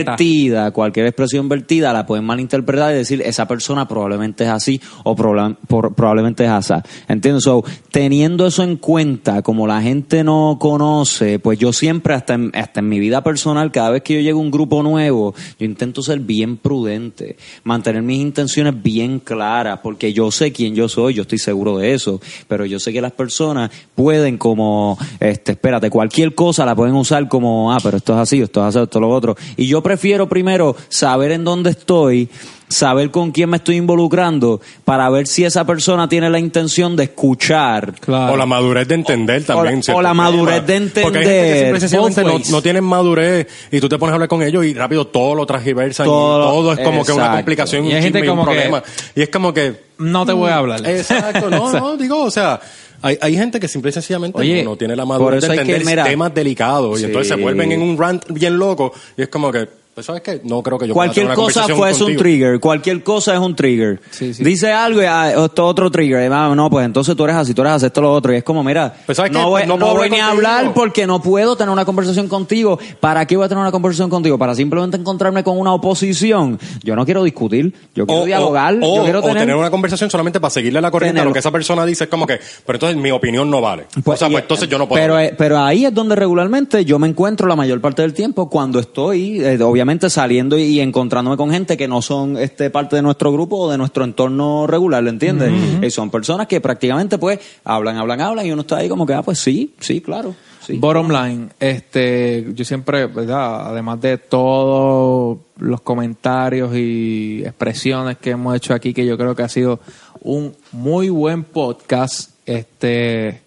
[0.07, 5.16] vertida, cualquier expresión vertida la pueden malinterpretar y decir, esa persona probablemente es así o
[5.16, 6.74] proba- por- probablemente es así.
[7.07, 7.43] ¿Entiendes?
[7.43, 12.51] So, teniendo eso en cuenta, como la gente no conoce, pues yo siempre, hasta en,
[12.53, 15.66] hasta en mi vida personal, cada vez que yo llego a un grupo nuevo, yo
[15.66, 21.14] intento ser bien prudente, mantener mis intenciones bien claras, porque yo sé quién yo soy,
[21.14, 25.89] yo estoy seguro de eso, pero yo sé que las personas pueden como, este, espérate,
[25.89, 28.97] cualquier cosa la pueden usar como, ah, pero esto es así, esto es así, esto
[28.99, 29.36] es lo otro.
[29.58, 32.30] Y yo prefiero primero saber en dónde estoy,
[32.72, 37.04] saber con quién me estoy involucrando, para ver si esa persona tiene la intención de
[37.04, 37.93] escuchar.
[37.99, 38.34] Claro.
[38.34, 39.82] O la madurez de entender también.
[39.93, 43.89] o la madurez de Porque hay gente que entender, both no, tienen madurez y tú
[43.89, 46.80] te pones a hablar con ellos y rápido todo lo transgiversan Todo, y todo es
[46.80, 48.84] como que una complicación, Y un hay gente chisme y un como que- problema.
[49.16, 49.91] Y es como que...
[49.97, 50.88] No te voy a hablar.
[50.88, 52.60] Exacto, no, no, digo, o sea...
[53.02, 55.62] Hay, hay gente que simple y sencillamente Oye, no, no tiene la madurez de que,
[55.62, 59.30] entender mira, temas delicados y entonces se vuelven en un rant bien loco y es
[59.30, 61.78] como que, pues sabes qué, no creo que yo pueda Cualquier tener una cosa conversación
[61.78, 64.00] fue es un trigger, cualquier cosa es un trigger.
[64.10, 64.44] Sí, sí.
[64.44, 66.24] Dice algo y ah, esto otro trigger.
[66.30, 68.32] Y, ah, no, pues entonces tú eres así, tú eres así, esto lo otro.
[68.34, 70.28] Y es como, mira, Pues, no voy, Pues no no puedo voy hablar ni a
[70.30, 72.80] hablar porque no puedo tener una conversación contigo.
[73.02, 74.38] ¿Para qué voy a tener una conversación contigo?
[74.38, 76.58] Para simplemente encontrarme con una oposición.
[76.84, 79.54] Yo no quiero discutir, yo quiero O, dialogar, o- yo quiero o tener...
[79.56, 82.06] una conversación solamente para seguirle la corriente a lo que esa persona dice.
[82.06, 83.88] Es como que, pero entonces mi opinión no vale.
[84.06, 85.02] o sea, pues entonces yo no puedo.
[85.04, 85.34] Pero, hablar.
[85.34, 88.80] eh, pero ahí es donde regularmente yo me encuentro la mayor parte del tiempo cuando
[88.80, 93.32] estoy, eh, obviamente, saliendo y, encontrándome con gente que no son este parte de nuestro
[93.32, 95.52] grupo o de nuestro entorno regular, ¿lo entiendes?
[95.82, 99.14] Y son personas que prácticamente, pues, hablan, hablan, hablan y uno está ahí como que,
[99.14, 100.36] ah, pues sí, sí, claro.
[100.66, 100.78] Sí.
[100.78, 103.68] Bottom line, este, yo siempre, ¿verdad?
[103.70, 109.42] Además de todos los comentarios y expresiones que hemos hecho aquí, que yo creo que
[109.42, 109.80] ha sido
[110.22, 113.42] un muy buen podcast, este,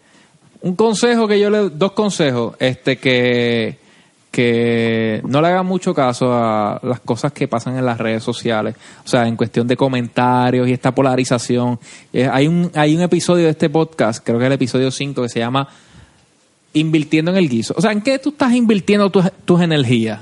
[0.61, 3.84] un consejo que yo le, dos consejos, este, que,
[4.35, 8.75] que no le hagan mucho caso a las cosas que pasan en las redes sociales,
[9.05, 11.79] o sea, en cuestión de comentarios y esta polarización.
[12.13, 15.23] Eh, hay un, hay un episodio de este podcast, creo que es el episodio 5,
[15.23, 15.69] que se llama
[16.73, 17.75] invirtiendo en el guiso.
[17.77, 20.19] O sea, ¿en qué tú estás invirtiendo tus, tus energías?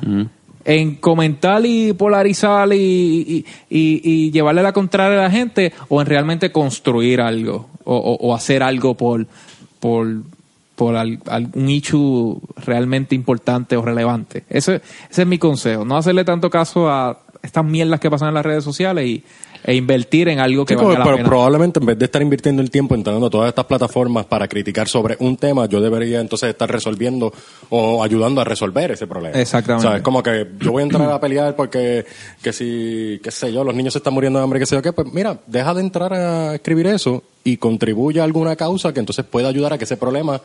[0.65, 5.73] ¿En comentar y polarizar y, y, y- y llevarle la contraria a la gente?
[5.89, 7.71] ¿O en realmente construir algo?
[7.85, 9.27] ¿O, o- o hacer algo por,
[9.81, 10.07] por,
[10.77, 14.45] por al- algún issue realmente importante o relevante?
[14.49, 15.85] Ese, ese es mi consejo.
[15.85, 19.25] No hacerle tanto caso a, estas mierdas que pasan en las redes sociales y,
[19.64, 21.29] e invertir en algo que Sí, valga la pero pena.
[21.29, 24.89] probablemente en vez de estar invirtiendo el tiempo entrando a todas estas plataformas para criticar
[24.89, 27.33] sobre un tema, yo debería entonces estar resolviendo
[27.70, 29.39] o ayudando a resolver ese problema.
[29.41, 29.87] Exactamente.
[29.87, 32.05] O sea, es como que yo voy a entrar a pelear porque,
[32.43, 34.83] que si, qué sé yo, los niños se están muriendo de hambre, qué sé yo
[34.83, 39.01] qué, pues mira, deja de entrar a escribir eso y contribuye a alguna causa que
[39.01, 40.41] entonces pueda ayudar a que ese problema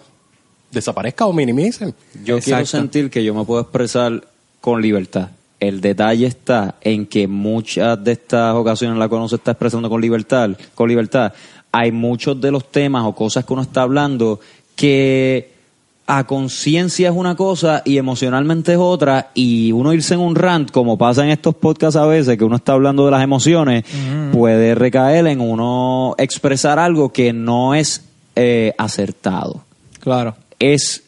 [0.72, 1.94] desaparezca o minimice.
[2.24, 4.24] Yo quiero sentir que yo me puedo expresar
[4.62, 5.30] con libertad.
[5.60, 9.90] El detalle está en que muchas de estas ocasiones la que uno se está expresando
[9.90, 11.34] con libertad, con libertad,
[11.72, 14.40] hay muchos de los temas o cosas que uno está hablando
[14.76, 15.58] que
[16.06, 20.72] a conciencia es una cosa y emocionalmente es otra y uno irse en un rant,
[20.72, 23.84] como pasa en estos podcasts a veces, que uno está hablando de las emociones,
[24.32, 28.04] puede recaer en uno expresar algo que no es
[28.36, 29.68] eh, acertado
[30.08, 30.36] Claro.
[30.60, 31.04] Es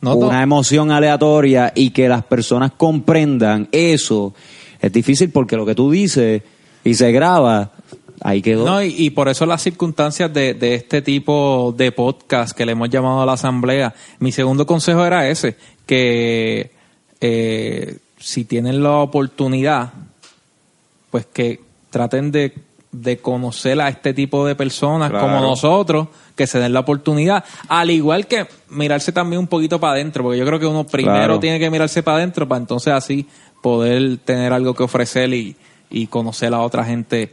[0.00, 4.34] No, una emoción aleatoria y que las personas comprendan eso
[4.80, 6.42] es difícil porque lo que tú dices
[6.82, 7.72] y se graba,
[8.22, 8.64] ahí quedó.
[8.64, 12.72] No, y, y por eso las circunstancias de, de este tipo de podcast que le
[12.72, 13.94] hemos llamado a la asamblea.
[14.18, 16.70] Mi segundo consejo era ese, que
[17.20, 19.92] eh, si tienen la oportunidad,
[21.10, 22.54] pues que traten de,
[22.92, 25.26] de conocer a este tipo de personas Claro.
[25.26, 29.92] como nosotros, que se den la oportunidad, al igual que mirarse también un poquito para
[29.92, 31.38] adentro, porque yo creo que uno primero Claro.
[31.40, 33.26] tiene que mirarse para adentro para entonces así
[33.62, 35.54] poder tener algo que ofrecer y,
[35.90, 37.32] y conocer a otra gente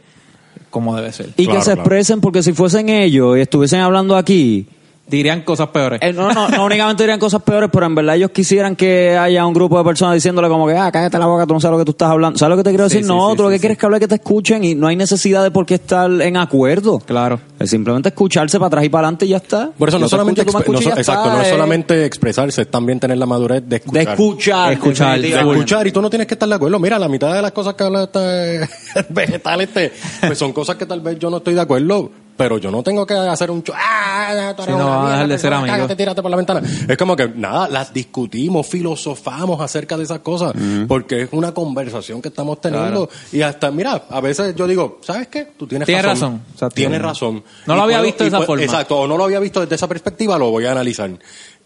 [0.70, 1.30] como debe ser.
[1.36, 1.80] y Claro, que se claro.
[1.80, 4.66] expresen porque si fuesen ellos y estuviesen hablando aquí,
[5.08, 6.00] Dirían cosas peores.
[6.02, 9.46] eh, no, no, no únicamente dirían cosas peores, pero en verdad ellos quisieran que haya
[9.46, 11.78] un grupo de personas diciéndole como que, ah, cállate la boca, tú no sabes lo
[11.78, 12.38] que tú estás hablando.
[12.38, 13.04] ¿Sabes lo que te quiero Sí, decir?
[13.06, 13.60] sí, no, sí, tú lo que sí.
[13.60, 16.10] quieres es que hable que te escuchen y no hay necesidad de por qué estar
[16.20, 16.98] en acuerdo.
[17.00, 17.40] Claro.
[17.58, 19.70] Es simplemente escucharse para atrás y para adelante y ya está.
[19.76, 21.50] Por eso no te solamente, exp- no exacto, está, no es eh.
[21.50, 24.04] solamente expresarse, es también tener la madurez de escuchar.
[24.06, 24.72] De escuchar.
[24.74, 25.58] Escuchar, de definitivamente.
[25.58, 26.78] escuchar y tú no tienes que estar de acuerdo.
[26.78, 28.60] Mira, la mitad de las cosas que habla este
[29.08, 29.92] vegetal este,
[30.26, 33.04] pues son cosas que tal vez yo no estoy de acuerdo, pero yo no tengo
[33.04, 35.96] que hacer un cho- ah, tú eres Sí, no, vamos a dejar de ser cágate,
[35.96, 36.62] tírate por la ventana.
[36.88, 40.52] Es como que nada, las discutimos, filosofamos acerca de esas cosas,
[40.86, 45.26] porque es una conversación que estamos teniendo y hasta mira, a veces yo digo, ¿sabes
[45.28, 45.46] qué?
[45.58, 46.32] Tú tienes, Tienes razón.
[46.34, 46.42] razón.
[46.52, 46.74] Exacto.
[46.76, 47.42] Tienes razón.
[47.66, 48.62] No lo Y había puedo- visto de esa puedo- forma.
[48.64, 51.10] Exacto, o no lo había visto desde esa perspectiva, lo voy a analizar.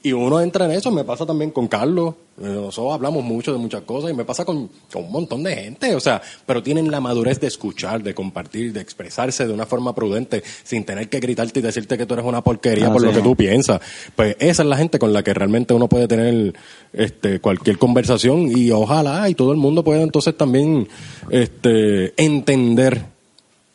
[0.04, 3.58] Y uno entra en eso, me pasa también con Carlos, eh, nosotros hablamos mucho de
[3.58, 6.90] muchas cosas y me pasa con, con un montón de gente, o sea, pero tienen
[6.90, 11.20] la madurez de escuchar, de compartir, de expresarse de una forma prudente, sin tener que
[11.20, 13.24] gritarte y decirte que tú eres una porquería Ah, por sí, lo que no.
[13.24, 13.80] tú piensas.
[14.16, 16.52] Pues esa es la gente con la que realmente uno puede tener
[16.92, 20.88] este, cualquier conversación y ojalá y todo el mundo pueda entonces también
[21.30, 23.04] este, entender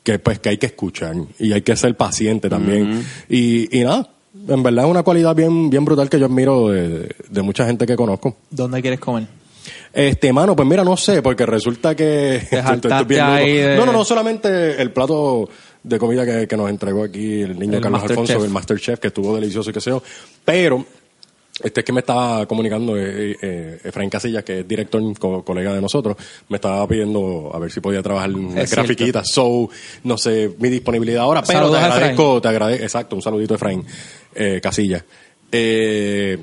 [0.04, 4.10] que pues que hay que escuchar y hay que ser paciente también y, y nada
[4.48, 7.86] en verdad es una cualidad bien bien brutal que yo admiro de, de mucha gente
[7.86, 9.26] que conozco ¿Dónde quieres comer?
[9.94, 12.42] este mano pues mira no sé porque resulta que
[13.08, 15.50] bien ahí de- no no no solamente el plato
[15.84, 18.20] de comida que, que nos entregó aquí el niño El Carlos Masterchef.
[18.30, 20.02] Alfonso el Masterchef que estuvo delicioso y qué sé yo
[20.44, 20.86] pero
[21.64, 25.74] este es que me estaba comunicando eh, eh, Efraín Casillas, que es director, co- colega
[25.74, 26.16] de nosotros,
[26.50, 28.76] me estaba pidiendo a ver si podía trabajar en cierto.
[28.76, 29.28] grafiquitas.
[29.32, 29.70] So,
[30.04, 33.84] no sé, mi disponibilidad ahora, pero Saludos te agradezco, te agradezco, exacto, un saludito Efraín
[34.36, 35.04] eh, Casillas.
[35.52, 36.38] Eh,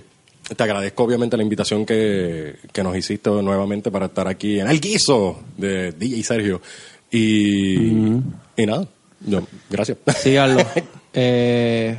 [0.57, 4.81] te agradezco obviamente la invitación que, que nos hiciste nuevamente para estar aquí en el
[4.81, 6.61] guiso de DJ Sergio.
[7.11, 7.77] Y,
[8.57, 8.87] y nada,
[9.27, 9.99] yo, gracias.
[10.19, 10.61] Síganlo.
[11.15, 11.99] eh,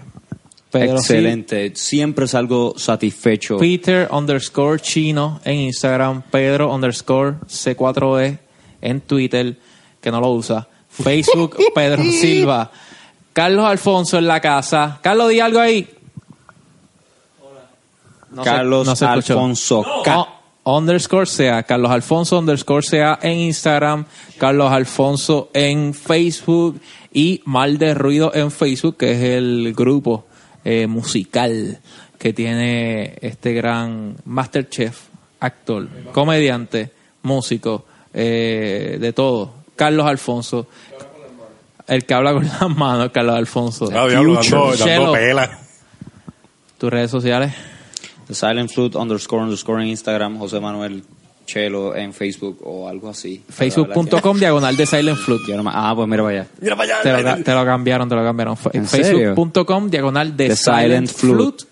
[0.80, 1.72] Pedro Excelente.
[1.76, 3.58] Siempre salgo satisfecho.
[3.58, 6.22] Peter underscore chino en Instagram.
[6.32, 8.38] Pedro underscore C4E
[8.82, 9.58] en Twitter,
[10.02, 10.68] que no lo usa.
[10.90, 12.72] Facebook, Pedro Silva.
[13.34, 15.00] Carlos Alfonso en la casa.
[15.02, 15.88] Carlos, di algo ahí.
[18.32, 19.06] No se- Carlos no se.
[19.06, 20.20] Alfonso K.
[20.20, 20.28] O-
[20.78, 24.06] underscore sea Carlos Alfonso underscore sea en Instagram
[24.40, 26.82] Carlos Alfonso en Facebook
[27.14, 30.26] y Mal de Ruido en Facebook que es el grupo
[30.66, 31.80] eh, musical
[32.18, 35.04] que tiene este gran Masterchef
[35.40, 36.92] actor comediante
[37.22, 39.54] músico eh, de todo.
[39.76, 40.68] Carlos Alfonso
[41.88, 43.90] el que habla con las manos Carlos Alfonso.
[43.94, 45.60] Ah, diablo, dando, dando pela.
[46.78, 47.54] tus redes sociales
[48.28, 51.04] The Silent Flute underscore underscore en Instagram, José Manuel
[51.46, 53.42] Chelo en Facebook o algo así.
[53.48, 56.48] facebook.com diagonal de Silent Flute Yo no me- ah, pues mira para allá.
[56.60, 57.02] Mira para allá.
[57.04, 58.58] Te lo, te lo cambiaron, te lo cambiaron.
[58.58, 61.36] Facebook.com, diagonal de Silent, Silent Flute.
[61.36, 61.64] Flute.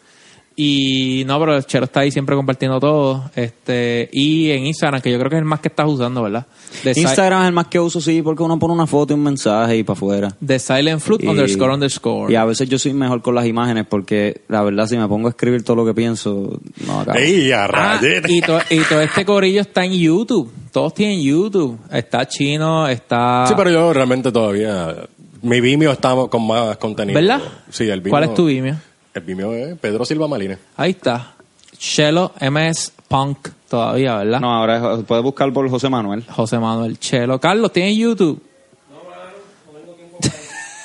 [0.56, 3.32] Y no, pero el Chelo está ahí siempre compartiendo todo.
[3.36, 6.46] Este, y en Instagram, que yo creo que es el más que estás usando, ¿verdad?
[6.84, 9.16] De, Si- Instagram es el más que uso, sí, porque uno pone una foto y
[9.16, 10.36] un mensaje y para afuera.
[10.40, 12.32] de Silent Flute Y- underscore underscore.
[12.32, 15.28] Y a veces yo soy mejor con las imágenes porque la verdad si me pongo
[15.28, 17.18] a escribir todo lo que pienso, no acabo.
[17.18, 20.52] ¡Ey, a Ah, y, to- y todo este corillo está en YouTube.
[20.72, 21.80] Todos tienen YouTube.
[21.92, 23.46] Está Chino, está...
[23.48, 24.96] Sí, pero yo realmente todavía...
[25.42, 27.20] Mi Vimeo está con más contenido.
[27.20, 27.42] ¿Verdad?
[27.70, 28.12] Sí, el Vimeo...
[28.12, 28.76] ¿Cuál es tu Vimeo?
[29.14, 30.58] El Vimeo es Pedro Silva Malines.
[30.78, 31.34] Ahí está.
[31.78, 34.40] Chelo MS Punk todavía, ¿verdad?
[34.40, 36.24] No, ahora es- puedes buscar por José Manuel.
[36.30, 37.40] José Manuel Chelo.
[37.40, 38.42] Carlos, ¿tienes YouTube?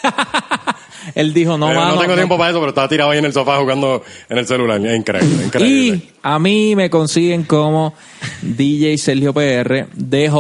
[1.14, 2.16] Él dijo, no, Eh, mano, no tengo no.
[2.16, 4.84] tiempo para eso, pero estaba tirado ahí en el sofá jugando en el celular.
[4.84, 5.96] Es increíble, increíble.
[5.96, 7.94] Y a mí me consiguen como
[8.42, 10.30] DJ Sergio PR, DJ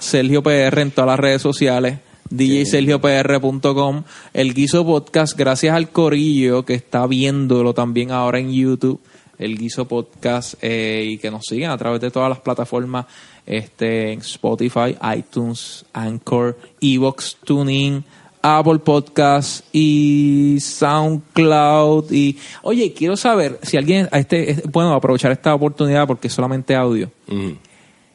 [0.00, 1.98] Sergio PR en todas las redes sociales,
[2.30, 4.02] djsergiopr.com,
[4.34, 9.00] el Guiso Podcast, gracias al Corillo que está viéndolo también ahora en YouTube,
[9.38, 13.06] el Guiso Podcast, eh, y que nos siguen a través de todas las plataformas,
[13.46, 18.04] este, en Spotify, iTunes, Anchor, Evox, TuneIn,
[18.42, 22.10] Apple Podcast y SoundCloud.
[22.12, 26.34] Y oye quiero saber si alguien a este es- bueno aprovechar esta oportunidad porque es
[26.34, 27.10] solamente audio.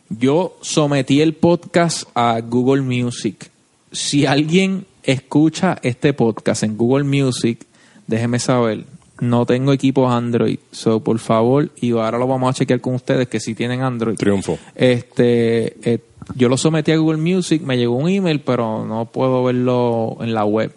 [0.10, 3.49] Yo sometí el podcast a Google Music
[3.94, 7.65] si alguien escucha este podcast en Google Music
[8.07, 8.86] déjeme saber
[9.20, 13.28] no tengo equipos Android so por favor y ahora lo vamos a chequear con ustedes
[13.28, 14.57] que si tienen Android Triunfo.
[14.76, 15.99] este, eh,
[16.36, 20.34] yo lo sometí a Google Music, me llegó un email, pero no puedo verlo en
[20.34, 20.72] la web.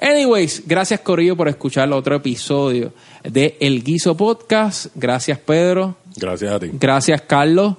[0.00, 2.92] Anyways, gracias Corillo por escuchar otro episodio
[3.22, 4.86] de El Guiso Podcast.
[4.94, 5.96] Gracias Pedro.
[6.16, 6.70] Gracias a ti.
[6.72, 7.76] Gracias Carlos.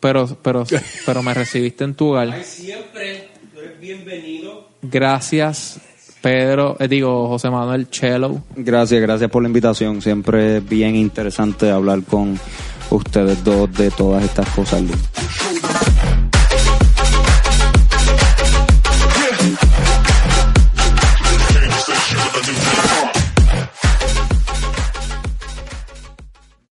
[0.00, 0.64] Pero, pero,
[1.06, 2.42] pero me recibiste en tu hogar.
[2.44, 4.68] Siempre, tú eres bienvenido.
[4.82, 5.80] Gracias
[6.20, 8.42] Pedro, eh, digo José Manuel Chelo.
[8.56, 10.02] Gracias, gracias por la invitación.
[10.02, 12.38] Siempre es bien interesante hablar con
[12.90, 14.82] ustedes dos de todas estas cosas.
[14.82, 15.57] Luis.